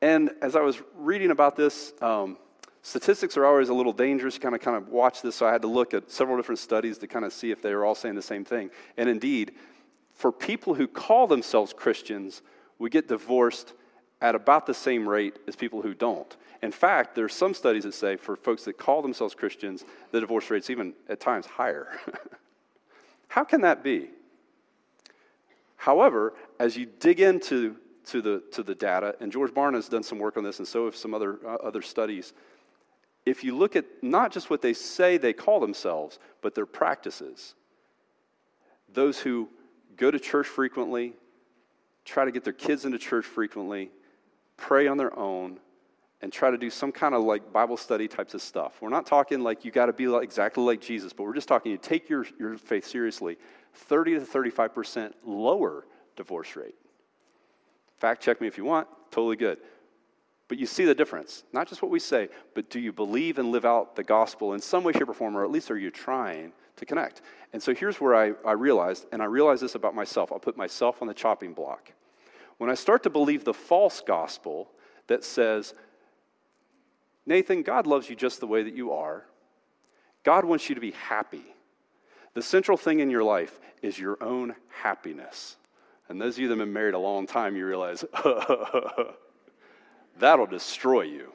and 0.04 0.30
as 0.44 0.56
I 0.56 0.62
was 0.62 0.84
reading 0.96 1.32
about 1.32 1.56
this, 1.56 1.94
um, 2.00 2.38
statistics 2.82 3.38
are 3.38 3.46
always 3.46 3.70
a 3.70 3.74
little 3.74 3.94
dangerous. 3.94 4.36
You 4.36 4.42
kind 4.42 4.56
of 4.56 4.62
kind 4.62 4.78
of 4.78 4.90
watch 4.90 5.22
this, 5.22 5.36
so 5.36 5.48
I 5.48 5.52
had 5.52 5.62
to 5.64 5.68
look 5.68 5.94
at 5.94 6.10
several 6.10 6.38
different 6.38 6.60
studies 6.60 6.98
to 7.00 7.08
kind 7.08 7.26
of 7.26 7.34
see 7.34 7.52
if 7.52 7.62
they 7.62 7.74
were 7.74 7.86
all 7.86 7.96
saying 7.96 8.16
the 8.16 8.22
same 8.22 8.46
thing. 8.46 8.70
And 8.98 9.10
indeed, 9.10 9.54
for 10.14 10.32
people 10.32 10.74
who 10.74 10.88
call 10.88 11.28
themselves 11.28 11.74
Christians, 11.74 12.42
we 12.78 12.90
get 12.90 13.08
divorced 13.08 13.74
at 14.22 14.36
about 14.36 14.66
the 14.66 14.74
same 14.74 15.08
rate 15.08 15.38
as 15.48 15.56
people 15.56 15.82
who 15.82 15.94
don't. 15.94 16.36
In 16.62 16.72
fact, 16.72 17.16
there 17.16 17.24
are 17.24 17.30
some 17.30 17.54
studies 17.54 17.84
that 17.84 17.94
say 17.94 18.18
for 18.18 18.36
folks 18.36 18.66
that 18.66 18.78
call 18.78 19.02
themselves 19.02 19.34
Christians, 19.34 19.86
the 20.12 20.20
divorce 20.20 20.50
rate's 20.50 20.70
even 20.70 20.94
at 21.08 21.20
times 21.20 21.46
higher. 21.46 21.88
How 23.30 23.44
can 23.44 23.62
that 23.62 23.84
be? 23.84 24.10
However, 25.78 26.34
as 26.60 26.76
you 26.76 26.88
dig 27.00 27.22
into 27.22 27.78
to 28.08 28.22
the, 28.22 28.44
to 28.52 28.64
the 28.64 28.76
data, 28.76 29.16
and 29.22 29.32
George 29.32 29.52
Barna 29.52 29.76
has 29.76 29.88
done 29.88 30.04
some 30.04 30.20
work 30.20 30.36
on 30.36 30.44
this, 30.44 30.60
and 30.60 30.68
so 30.68 30.86
have 30.86 30.96
some 30.96 31.14
other, 31.14 31.40
uh, 31.46 31.56
other 31.56 31.82
studies. 31.82 32.34
If 33.30 33.44
you 33.44 33.56
look 33.56 33.76
at 33.76 33.86
not 34.02 34.32
just 34.32 34.50
what 34.50 34.64
they 34.64 34.74
say 34.74 35.18
they 35.18 35.34
call 35.34 35.60
themselves, 35.60 36.18
but 36.42 36.56
their 36.56 36.66
practices, 36.66 37.54
those 38.92 39.20
who 39.20 39.50
go 39.98 40.10
to 40.10 40.20
church 40.20 40.48
frequently, 40.48 41.14
try 42.06 42.26
to 42.26 42.32
get 42.32 42.44
their 42.44 42.54
kids 42.54 42.86
into 42.86 42.98
church 42.98 43.26
frequently, 43.26 43.92
pray 44.58 44.88
on 44.88 44.98
their 44.98 45.18
own, 45.18 45.60
and 46.22 46.34
try 46.34 46.50
to 46.50 46.58
do 46.58 46.72
some 46.72 46.92
kind 46.92 47.14
of 47.14 47.22
like 47.24 47.54
Bible 47.54 47.78
study 47.78 48.08
types 48.08 48.34
of 48.34 48.42
stuff. 48.42 48.82
We're 48.82 48.90
not 48.90 49.06
talking 49.06 49.42
like 49.42 49.64
you 49.64 49.70
got 49.70 49.86
to 49.86 49.94
be 49.94 50.08
like, 50.08 50.24
exactly 50.24 50.64
like 50.64 50.82
Jesus, 50.82 51.14
but 51.14 51.24
we're 51.24 51.36
just 51.36 51.48
talking 51.48 51.72
you 51.72 51.78
take 51.78 52.10
your, 52.10 52.26
your 52.40 52.58
faith 52.58 52.88
seriously. 52.88 53.38
30 53.76 54.16
to 54.16 54.22
35% 54.22 55.14
lower 55.24 55.86
divorce 56.16 56.56
rate. 56.56 56.76
Fact 57.98 58.24
check 58.24 58.42
me 58.42 58.48
if 58.48 58.58
you 58.58 58.66
want, 58.66 58.88
totally 59.12 59.36
good. 59.36 59.60
But 60.50 60.58
you 60.58 60.66
see 60.66 60.84
the 60.84 60.96
difference. 60.96 61.44
Not 61.54 61.70
just 61.70 61.82
what 61.82 61.92
we 61.92 62.00
say, 62.00 62.28
but 62.56 62.70
do 62.70 62.80
you 62.80 62.92
believe 62.92 63.38
and 63.38 63.52
live 63.52 63.66
out 63.66 63.96
the 63.96 64.04
gospel 64.04 64.54
in 64.54 64.60
some 64.60 64.84
way, 64.84 64.92
shape, 64.92 65.08
or 65.08 65.14
form, 65.14 65.38
or 65.38 65.46
at 65.46 65.52
least 65.52 65.72
are 65.72 65.78
you 65.78 65.92
trying 65.92 66.52
to 66.76 66.86
connect? 66.86 67.22
And 67.54 67.62
so 67.62 67.74
here's 67.74 68.02
where 68.02 68.16
I, 68.16 68.34
I 68.44 68.54
realized, 68.54 69.06
and 69.12 69.22
I 69.22 69.26
realized 69.26 69.62
this 69.62 69.76
about 69.76 69.94
myself. 69.94 70.32
I'll 70.32 70.40
put 70.40 70.58
myself 70.58 71.02
on 71.02 71.08
the 71.08 71.14
chopping 71.14 71.54
block. 71.54 71.94
When 72.58 72.70
I 72.70 72.74
start 72.74 73.04
to 73.04 73.12
believe 73.12 73.46
the 73.46 73.54
false 73.54 74.02
gospel 74.02 74.72
that 75.08 75.24
says, 75.24 75.76
Nathan, 77.28 77.62
God 77.62 77.86
loves 77.86 78.10
you 78.10 78.16
just 78.16 78.40
the 78.40 78.48
way 78.48 78.64
that 78.64 78.76
you 78.76 78.92
are, 78.92 79.26
God 80.24 80.46
wants 80.46 80.68
you 80.68 80.76
to 80.76 80.82
be 80.82 80.92
happy. 80.92 81.46
The 82.34 82.42
central 82.42 82.76
thing 82.76 83.02
in 83.02 83.12
your 83.12 83.24
life 83.24 83.60
is 83.84 84.00
your 84.00 84.22
own 84.22 84.56
happiness. 84.68 85.58
And 86.10 86.20
those 86.20 86.36
of 86.36 86.40
you 86.40 86.48
that 86.48 86.58
have 86.58 86.66
been 86.66 86.74
married 86.74 86.96
a 86.96 87.00
long 87.00 87.28
time, 87.28 87.56
you 87.56 87.68
realize 87.68 88.04
that'll 90.20 90.46
destroy 90.46 91.02
you. 91.02 91.32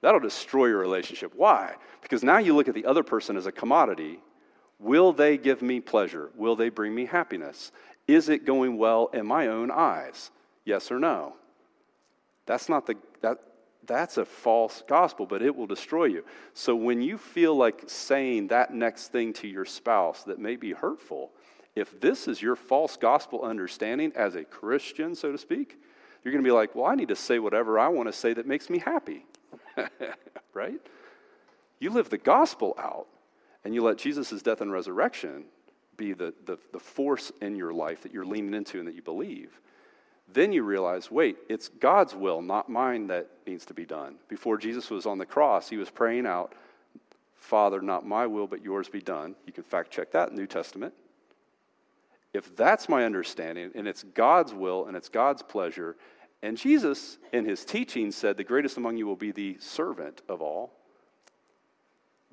That'll 0.00 0.20
destroy 0.20 0.66
your 0.66 0.78
relationship. 0.78 1.32
Why? 1.36 1.74
Because 2.02 2.22
now 2.22 2.38
you 2.38 2.54
look 2.54 2.68
at 2.68 2.74
the 2.74 2.86
other 2.86 3.02
person 3.02 3.36
as 3.36 3.46
a 3.46 3.52
commodity. 3.52 4.20
Will 4.78 5.12
they 5.12 5.36
give 5.36 5.60
me 5.60 5.80
pleasure? 5.80 6.30
Will 6.36 6.56
they 6.56 6.70
bring 6.70 6.94
me 6.94 7.04
happiness? 7.04 7.70
Is 8.08 8.28
it 8.28 8.46
going 8.46 8.78
well 8.78 9.10
in 9.12 9.26
my 9.26 9.48
own 9.48 9.70
eyes? 9.70 10.30
Yes 10.64 10.90
or 10.90 10.98
no? 10.98 11.34
That's 12.46 12.68
not 12.68 12.86
the 12.86 12.96
that 13.20 13.38
that's 13.86 14.18
a 14.18 14.24
false 14.24 14.82
gospel, 14.86 15.26
but 15.26 15.42
it 15.42 15.54
will 15.54 15.66
destroy 15.66 16.04
you. 16.04 16.24
So 16.54 16.76
when 16.76 17.02
you 17.02 17.18
feel 17.18 17.56
like 17.56 17.82
saying 17.86 18.48
that 18.48 18.72
next 18.72 19.08
thing 19.08 19.32
to 19.34 19.48
your 19.48 19.64
spouse 19.64 20.22
that 20.24 20.38
may 20.38 20.56
be 20.56 20.72
hurtful, 20.72 21.32
if 21.74 22.00
this 22.00 22.28
is 22.28 22.42
your 22.42 22.56
false 22.56 22.96
gospel 22.96 23.42
understanding 23.42 24.12
as 24.14 24.34
a 24.34 24.44
Christian, 24.44 25.14
so 25.14 25.32
to 25.32 25.38
speak, 25.38 25.78
you're 26.22 26.32
going 26.32 26.44
to 26.44 26.48
be 26.48 26.52
like, 26.52 26.74
well, 26.74 26.86
I 26.86 26.94
need 26.94 27.08
to 27.08 27.16
say 27.16 27.38
whatever 27.38 27.78
I 27.78 27.88
want 27.88 28.08
to 28.08 28.12
say 28.12 28.32
that 28.34 28.46
makes 28.46 28.68
me 28.68 28.78
happy. 28.78 29.24
right? 30.54 30.80
You 31.78 31.90
live 31.90 32.10
the 32.10 32.18
gospel 32.18 32.74
out 32.78 33.06
and 33.64 33.74
you 33.74 33.82
let 33.82 33.98
Jesus' 33.98 34.42
death 34.42 34.60
and 34.60 34.72
resurrection 34.72 35.44
be 35.96 36.12
the, 36.12 36.34
the, 36.46 36.58
the 36.72 36.80
force 36.80 37.32
in 37.40 37.56
your 37.56 37.72
life 37.72 38.02
that 38.02 38.12
you're 38.12 38.24
leaning 38.24 38.54
into 38.54 38.78
and 38.78 38.88
that 38.88 38.94
you 38.94 39.02
believe. 39.02 39.60
Then 40.32 40.52
you 40.52 40.62
realize, 40.62 41.10
wait, 41.10 41.38
it's 41.48 41.68
God's 41.68 42.14
will, 42.14 42.40
not 42.40 42.68
mine, 42.68 43.08
that 43.08 43.28
needs 43.46 43.66
to 43.66 43.74
be 43.74 43.84
done. 43.84 44.16
Before 44.28 44.56
Jesus 44.56 44.88
was 44.88 45.04
on 45.04 45.18
the 45.18 45.26
cross, 45.26 45.68
he 45.68 45.76
was 45.76 45.90
praying 45.90 46.26
out, 46.26 46.54
Father, 47.34 47.80
not 47.80 48.06
my 48.06 48.26
will, 48.26 48.46
but 48.46 48.62
yours 48.62 48.88
be 48.88 49.00
done. 49.00 49.34
You 49.46 49.52
can 49.52 49.64
fact 49.64 49.90
check 49.90 50.12
that 50.12 50.30
in 50.30 50.36
New 50.36 50.46
Testament. 50.46 50.94
If 52.32 52.54
that's 52.54 52.88
my 52.88 53.04
understanding, 53.04 53.70
and 53.74 53.88
it's 53.88 54.02
God's 54.02 54.54
will 54.54 54.86
and 54.86 54.96
it's 54.96 55.08
God's 55.08 55.42
pleasure, 55.42 55.96
and 56.42 56.56
Jesus 56.56 57.18
in 57.32 57.44
his 57.44 57.64
teaching 57.64 58.12
said, 58.12 58.36
The 58.36 58.44
greatest 58.44 58.76
among 58.76 58.96
you 58.96 59.06
will 59.06 59.16
be 59.16 59.32
the 59.32 59.56
servant 59.58 60.22
of 60.28 60.40
all, 60.40 60.72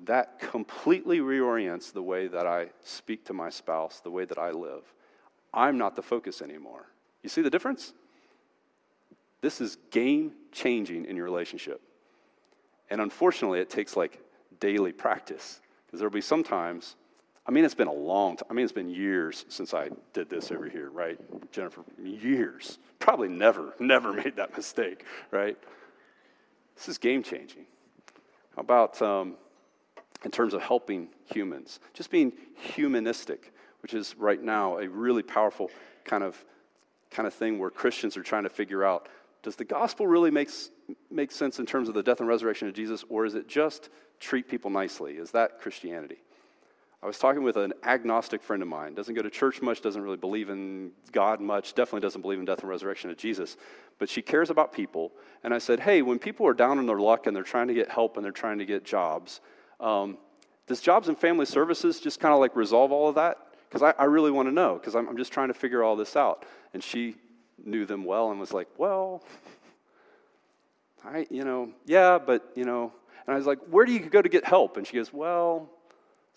that 0.00 0.38
completely 0.38 1.18
reorients 1.18 1.92
the 1.92 2.02
way 2.02 2.28
that 2.28 2.46
I 2.46 2.68
speak 2.84 3.24
to 3.26 3.32
my 3.32 3.50
spouse, 3.50 4.00
the 4.00 4.10
way 4.10 4.24
that 4.24 4.38
I 4.38 4.50
live. 4.50 4.82
I'm 5.52 5.76
not 5.76 5.96
the 5.96 6.02
focus 6.02 6.40
anymore. 6.40 6.86
You 7.22 7.28
see 7.28 7.42
the 7.42 7.50
difference? 7.50 7.92
This 9.40 9.60
is 9.60 9.76
game 9.90 10.32
changing 10.52 11.04
in 11.04 11.16
your 11.16 11.24
relationship. 11.24 11.80
And 12.90 13.00
unfortunately, 13.00 13.60
it 13.60 13.70
takes 13.70 13.96
like 13.96 14.20
daily 14.60 14.92
practice 14.92 15.60
because 15.86 16.00
there'll 16.00 16.12
be 16.12 16.20
some 16.20 16.44
times 16.44 16.96
I 17.48 17.50
mean, 17.50 17.64
it's 17.64 17.74
been 17.74 17.88
a 17.88 17.92
long 17.92 18.36
time. 18.36 18.46
I 18.50 18.52
mean, 18.52 18.64
it's 18.64 18.74
been 18.74 18.90
years 18.90 19.46
since 19.48 19.72
I 19.72 19.88
did 20.12 20.28
this 20.28 20.52
over 20.52 20.68
here, 20.68 20.90
right? 20.90 21.18
Jennifer, 21.50 21.82
years. 22.02 22.78
Probably 22.98 23.28
never, 23.28 23.74
never 23.80 24.12
made 24.12 24.36
that 24.36 24.54
mistake, 24.54 25.04
right? 25.30 25.56
This 26.76 26.90
is 26.90 26.98
game 26.98 27.22
changing. 27.22 27.64
How 28.54 28.60
about 28.60 29.00
um, 29.00 29.36
in 30.26 30.30
terms 30.30 30.52
of 30.52 30.60
helping 30.60 31.08
humans? 31.24 31.80
Just 31.94 32.10
being 32.10 32.34
humanistic, 32.54 33.54
which 33.80 33.94
is 33.94 34.14
right 34.18 34.42
now 34.42 34.76
a 34.78 34.86
really 34.86 35.22
powerful 35.22 35.70
kind 36.04 36.22
of, 36.22 36.44
kind 37.10 37.26
of 37.26 37.32
thing 37.32 37.58
where 37.58 37.70
Christians 37.70 38.18
are 38.18 38.22
trying 38.22 38.42
to 38.42 38.50
figure 38.50 38.84
out 38.84 39.08
does 39.42 39.56
the 39.56 39.64
gospel 39.64 40.06
really 40.06 40.30
make, 40.30 40.50
make 41.10 41.30
sense 41.30 41.58
in 41.58 41.64
terms 41.64 41.88
of 41.88 41.94
the 41.94 42.02
death 42.02 42.20
and 42.20 42.28
resurrection 42.28 42.68
of 42.68 42.74
Jesus, 42.74 43.04
or 43.08 43.24
is 43.24 43.34
it 43.34 43.48
just 43.48 43.88
treat 44.20 44.48
people 44.48 44.68
nicely? 44.68 45.14
Is 45.14 45.30
that 45.30 45.60
Christianity? 45.60 46.18
I 47.00 47.06
was 47.06 47.18
talking 47.18 47.44
with 47.44 47.56
an 47.56 47.74
agnostic 47.84 48.42
friend 48.42 48.60
of 48.60 48.68
mine, 48.68 48.94
doesn't 48.94 49.14
go 49.14 49.22
to 49.22 49.30
church 49.30 49.62
much, 49.62 49.80
doesn't 49.82 50.02
really 50.02 50.16
believe 50.16 50.50
in 50.50 50.90
God 51.12 51.40
much, 51.40 51.74
definitely 51.74 52.00
doesn't 52.00 52.22
believe 52.22 52.40
in 52.40 52.44
death 52.44 52.60
and 52.60 52.68
resurrection 52.68 53.08
of 53.10 53.16
Jesus, 53.16 53.56
but 53.98 54.08
she 54.08 54.20
cares 54.20 54.50
about 54.50 54.72
people. 54.72 55.12
And 55.44 55.54
I 55.54 55.58
said, 55.58 55.78
hey, 55.78 56.02
when 56.02 56.18
people 56.18 56.44
are 56.46 56.54
down 56.54 56.78
on 56.78 56.86
their 56.86 56.98
luck 56.98 57.28
and 57.28 57.36
they're 57.36 57.44
trying 57.44 57.68
to 57.68 57.74
get 57.74 57.88
help 57.88 58.16
and 58.16 58.24
they're 58.24 58.32
trying 58.32 58.58
to 58.58 58.64
get 58.64 58.84
jobs, 58.84 59.40
um, 59.78 60.18
does 60.66 60.80
jobs 60.80 61.06
and 61.06 61.16
family 61.16 61.46
services 61.46 62.00
just 62.00 62.18
kind 62.18 62.34
of 62.34 62.40
like 62.40 62.56
resolve 62.56 62.90
all 62.90 63.08
of 63.08 63.14
that? 63.14 63.38
Because 63.68 63.82
I, 63.82 63.90
I, 64.02 64.04
really 64.04 64.30
want 64.30 64.48
to 64.48 64.52
know, 64.52 64.74
because 64.74 64.96
I'm, 64.96 65.08
I'm 65.08 65.16
just 65.16 65.32
trying 65.32 65.48
to 65.48 65.54
figure 65.54 65.84
all 65.84 65.94
this 65.94 66.16
out. 66.16 66.46
And 66.74 66.82
she 66.82 67.14
knew 67.64 67.86
them 67.86 68.04
well 68.04 68.30
and 68.30 68.40
was 68.40 68.52
like, 68.52 68.68
well, 68.76 69.22
I, 71.04 71.26
you 71.30 71.44
know, 71.44 71.70
yeah, 71.86 72.18
but, 72.18 72.50
you 72.56 72.64
know, 72.64 72.92
and 73.26 73.34
I 73.34 73.36
was 73.36 73.46
like, 73.46 73.60
where 73.70 73.84
do 73.84 73.92
you 73.92 74.00
go 74.00 74.20
to 74.20 74.28
get 74.28 74.44
help? 74.44 74.76
And 74.76 74.86
she 74.86 74.96
goes, 74.96 75.12
well, 75.12 75.70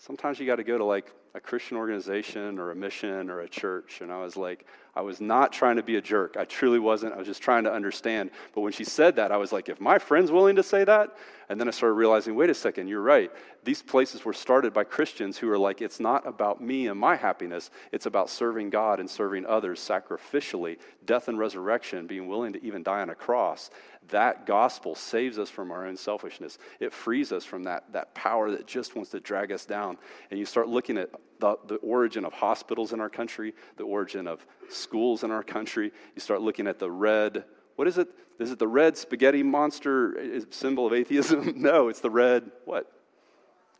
Sometimes 0.02 0.40
you 0.40 0.46
got 0.46 0.56
to 0.56 0.64
go 0.64 0.76
to 0.76 0.84
like 0.84 1.12
a 1.34 1.40
Christian 1.40 1.78
organization 1.78 2.58
or 2.58 2.70
a 2.70 2.74
mission 2.74 3.30
or 3.30 3.40
a 3.40 3.48
church. 3.48 4.00
And 4.02 4.12
I 4.12 4.18
was 4.18 4.36
like, 4.36 4.66
I 4.94 5.00
was 5.00 5.20
not 5.20 5.52
trying 5.52 5.76
to 5.76 5.82
be 5.82 5.96
a 5.96 6.00
jerk. 6.02 6.36
I 6.38 6.44
truly 6.44 6.78
wasn't. 6.78 7.14
I 7.14 7.16
was 7.16 7.26
just 7.26 7.40
trying 7.40 7.64
to 7.64 7.72
understand. 7.72 8.30
But 8.54 8.60
when 8.60 8.72
she 8.72 8.84
said 8.84 9.16
that, 9.16 9.32
I 9.32 9.38
was 9.38 9.50
like, 9.50 9.70
if 9.70 9.80
my 9.80 9.98
friend's 9.98 10.30
willing 10.30 10.56
to 10.56 10.62
say 10.62 10.84
that, 10.84 11.16
and 11.48 11.58
then 11.58 11.68
I 11.68 11.70
started 11.70 11.94
realizing, 11.94 12.34
wait 12.34 12.50
a 12.50 12.54
second, 12.54 12.88
you're 12.88 13.00
right. 13.00 13.30
These 13.64 13.82
places 13.82 14.24
were 14.24 14.34
started 14.34 14.74
by 14.74 14.84
Christians 14.84 15.38
who 15.38 15.50
are 15.50 15.58
like, 15.58 15.80
it's 15.80 16.00
not 16.00 16.26
about 16.26 16.60
me 16.60 16.88
and 16.88 16.98
my 16.98 17.16
happiness, 17.16 17.70
it's 17.92 18.06
about 18.06 18.28
serving 18.28 18.68
God 18.70 19.00
and 19.00 19.08
serving 19.08 19.46
others 19.46 19.80
sacrificially, 19.80 20.78
death 21.06 21.28
and 21.28 21.38
resurrection, 21.38 22.06
being 22.06 22.28
willing 22.28 22.52
to 22.52 22.62
even 22.64 22.82
die 22.82 23.00
on 23.00 23.10
a 23.10 23.14
cross. 23.14 23.70
That 24.08 24.46
gospel 24.46 24.94
saves 24.94 25.38
us 25.38 25.48
from 25.48 25.70
our 25.70 25.86
own 25.86 25.96
selfishness. 25.96 26.58
It 26.80 26.92
frees 26.92 27.32
us 27.32 27.44
from 27.44 27.62
that, 27.64 27.84
that 27.92 28.14
power 28.14 28.50
that 28.50 28.66
just 28.66 28.96
wants 28.96 29.10
to 29.12 29.20
drag 29.20 29.52
us 29.52 29.64
down. 29.64 29.96
And 30.30 30.40
you 30.40 30.44
start 30.44 30.68
looking 30.68 30.98
at 30.98 31.10
the, 31.42 31.58
the 31.66 31.76
origin 31.76 32.24
of 32.24 32.32
hospitals 32.32 32.92
in 32.92 33.00
our 33.00 33.08
country, 33.08 33.52
the 33.76 33.84
origin 33.84 34.28
of 34.28 34.46
schools 34.68 35.24
in 35.24 35.30
our 35.30 35.42
country. 35.42 35.92
You 36.14 36.20
start 36.20 36.40
looking 36.40 36.66
at 36.66 36.78
the 36.78 36.90
red, 36.90 37.44
what 37.76 37.88
is 37.88 37.98
it? 37.98 38.08
Is 38.38 38.50
it 38.50 38.58
the 38.58 38.68
red 38.68 38.96
spaghetti 38.96 39.42
monster 39.42 40.18
eh, 40.18 40.40
symbol 40.50 40.86
of 40.86 40.92
atheism? 40.92 41.54
no, 41.60 41.88
it's 41.88 42.00
the 42.00 42.10
red, 42.10 42.50
what? 42.64 42.90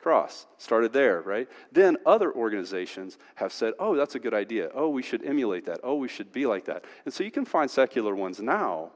Cross. 0.00 0.46
Started 0.58 0.92
there, 0.92 1.22
right? 1.22 1.48
Then 1.70 1.96
other 2.04 2.32
organizations 2.32 3.16
have 3.36 3.52
said, 3.52 3.74
oh, 3.78 3.94
that's 3.94 4.16
a 4.16 4.18
good 4.18 4.34
idea. 4.34 4.70
Oh, 4.74 4.88
we 4.88 5.02
should 5.02 5.24
emulate 5.24 5.66
that. 5.66 5.80
Oh, 5.84 5.94
we 5.94 6.08
should 6.08 6.32
be 6.32 6.46
like 6.46 6.64
that. 6.64 6.84
And 7.04 7.14
so 7.14 7.22
you 7.22 7.30
can 7.30 7.44
find 7.44 7.70
secular 7.70 8.14
ones 8.14 8.40
now, 8.40 8.90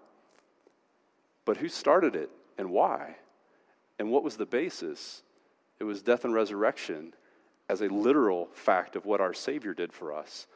but 1.45 1.57
who 1.57 1.69
started 1.69 2.17
it 2.17 2.31
and 2.59 2.71
why? 2.71 3.17
And 4.01 4.11
what 4.11 4.25
was 4.25 4.37
the 4.37 4.47
basis? 4.47 5.23
It 5.79 5.85
was 5.85 6.03
death 6.03 6.25
and 6.25 6.35
resurrection 6.35 7.15
as 7.69 7.81
a 7.81 7.89
literal 7.89 8.49
fact 8.53 8.97
of 8.97 9.05
what 9.05 9.21
our 9.21 9.35
Savior 9.35 9.75
did 9.75 9.93
for 9.93 10.15
us 10.15 10.47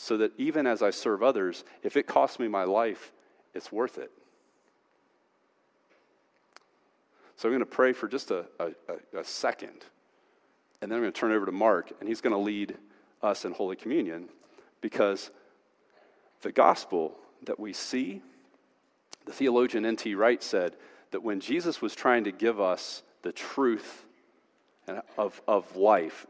so 0.00 0.16
that 0.16 0.32
even 0.38 0.66
as 0.66 0.80
I 0.80 0.88
serve 0.88 1.22
others, 1.22 1.62
if 1.82 1.94
it 1.94 2.06
costs 2.06 2.38
me 2.38 2.48
my 2.48 2.64
life, 2.64 3.12
it's 3.52 3.70
worth 3.70 3.98
it. 3.98 4.10
So 7.36 7.48
I'm 7.48 7.52
going 7.52 7.60
to 7.60 7.66
pray 7.66 7.92
for 7.92 8.08
just 8.08 8.30
a, 8.30 8.46
a, 8.58 8.70
a 9.18 9.24
second, 9.24 9.84
and 10.80 10.90
then 10.90 10.96
I'm 10.96 11.02
going 11.02 11.12
to 11.12 11.20
turn 11.20 11.32
over 11.32 11.44
to 11.44 11.52
Mark, 11.52 11.92
and 12.00 12.08
he's 12.08 12.22
going 12.22 12.32
to 12.34 12.40
lead 12.40 12.78
us 13.22 13.44
in 13.44 13.52
Holy 13.52 13.76
Communion 13.76 14.30
because 14.80 15.30
the 16.40 16.52
gospel 16.52 17.14
that 17.44 17.60
we 17.60 17.74
see, 17.74 18.22
the 19.26 19.32
theologian 19.32 19.84
N.T. 19.84 20.14
Wright 20.14 20.42
said 20.42 20.76
that 21.10 21.22
when 21.22 21.40
Jesus 21.40 21.82
was 21.82 21.94
trying 21.94 22.24
to 22.24 22.32
give 22.32 22.58
us 22.58 23.02
the 23.20 23.32
truth 23.32 24.06
of, 25.18 25.42
of 25.46 25.76
life, 25.76 26.26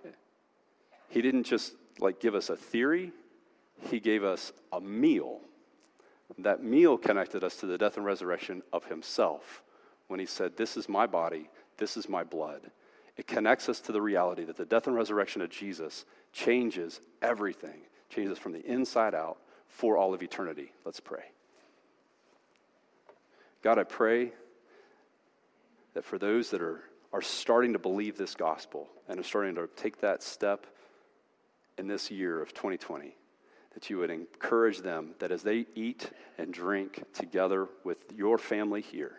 he 1.10 1.20
didn't 1.20 1.44
just 1.44 1.74
like 1.98 2.20
give 2.20 2.34
us 2.34 2.48
a 2.48 2.56
theory, 2.56 3.12
he 3.90 4.00
gave 4.00 4.24
us 4.24 4.52
a 4.72 4.80
meal. 4.80 5.40
That 6.38 6.62
meal 6.62 6.96
connected 6.96 7.44
us 7.44 7.56
to 7.56 7.66
the 7.66 7.76
death 7.76 7.96
and 7.96 8.06
resurrection 8.06 8.62
of 8.72 8.84
himself 8.86 9.62
when 10.06 10.20
he 10.20 10.26
said, 10.26 10.56
This 10.56 10.76
is 10.76 10.88
my 10.88 11.06
body, 11.06 11.50
this 11.76 11.96
is 11.96 12.08
my 12.08 12.24
blood. 12.24 12.70
It 13.16 13.26
connects 13.26 13.68
us 13.68 13.80
to 13.80 13.92
the 13.92 14.00
reality 14.00 14.44
that 14.44 14.56
the 14.56 14.64
death 14.64 14.86
and 14.86 14.96
resurrection 14.96 15.42
of 15.42 15.50
Jesus 15.50 16.06
changes 16.32 17.00
everything, 17.20 17.82
changes 18.08 18.38
from 18.38 18.52
the 18.52 18.64
inside 18.64 19.14
out 19.14 19.38
for 19.68 19.96
all 19.96 20.14
of 20.14 20.22
eternity. 20.22 20.72
Let's 20.84 21.00
pray. 21.00 21.24
God, 23.62 23.78
I 23.78 23.84
pray 23.84 24.32
that 25.94 26.04
for 26.04 26.18
those 26.18 26.50
that 26.50 26.62
are, 26.62 26.80
are 27.12 27.20
starting 27.20 27.72
to 27.72 27.78
believe 27.78 28.16
this 28.16 28.34
gospel 28.34 28.88
and 29.08 29.18
are 29.20 29.24
starting 29.24 29.56
to 29.56 29.68
take 29.76 30.00
that 30.00 30.22
step 30.22 30.66
in 31.80 31.88
this 31.88 32.10
year 32.10 32.42
of 32.42 32.52
2020, 32.52 33.16
that 33.72 33.88
you 33.88 33.96
would 33.96 34.10
encourage 34.10 34.80
them 34.80 35.14
that 35.18 35.32
as 35.32 35.42
they 35.42 35.64
eat 35.74 36.10
and 36.36 36.52
drink 36.52 37.02
together 37.14 37.68
with 37.84 38.04
your 38.14 38.36
family 38.36 38.82
here, 38.82 39.14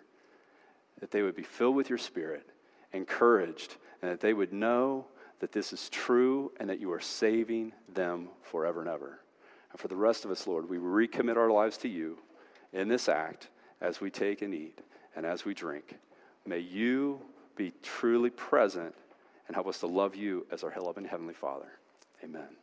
that 1.00 1.10
they 1.10 1.24
would 1.24 1.36
be 1.36 1.42
filled 1.42 1.76
with 1.76 1.90
your 1.90 1.98
spirit, 1.98 2.48
encouraged, 2.94 3.78
and 4.02 4.12
that 4.12 4.20
they 4.20 4.34
would 4.34 4.54
know 4.54 5.08
that 5.40 5.52
this 5.52 5.74
is 5.74 5.90
true 5.90 6.52
and 6.60 6.70
that 6.70 6.80
you 6.80 6.94
are 6.94 7.00
saving 7.00 7.74
them 7.96 8.30
forever 8.44 8.80
and 8.80 8.90
ever. 8.90 9.20
And 9.72 9.80
for 9.80 9.88
the 9.88 9.96
rest 9.96 10.24
of 10.24 10.30
us, 10.30 10.46
Lord, 10.46 10.70
we 10.70 10.78
recommit 10.78 11.38
our 11.38 11.50
lives 11.50 11.78
to 11.78 11.90
you 11.90 12.20
in 12.74 12.88
this 12.88 13.10
act 13.10 13.50
as 13.82 14.00
we 14.00 14.12
take 14.12 14.44
and 14.44 14.54
eat 14.54 14.82
and 15.16 15.26
as 15.26 15.46
we 15.46 15.56
drink. 15.56 15.98
May 16.46 16.60
you 16.60 17.22
be 17.56 17.74
truly 17.82 18.30
present 18.30 18.94
and 19.48 19.56
help 19.56 19.66
us 19.66 19.80
to 19.80 19.88
love 19.88 20.16
you 20.16 20.46
as 20.52 20.64
our 20.64 20.70
beloved 20.70 21.08
Heavenly 21.08 21.34
Father. 21.34 21.72
Amen. 22.24 22.61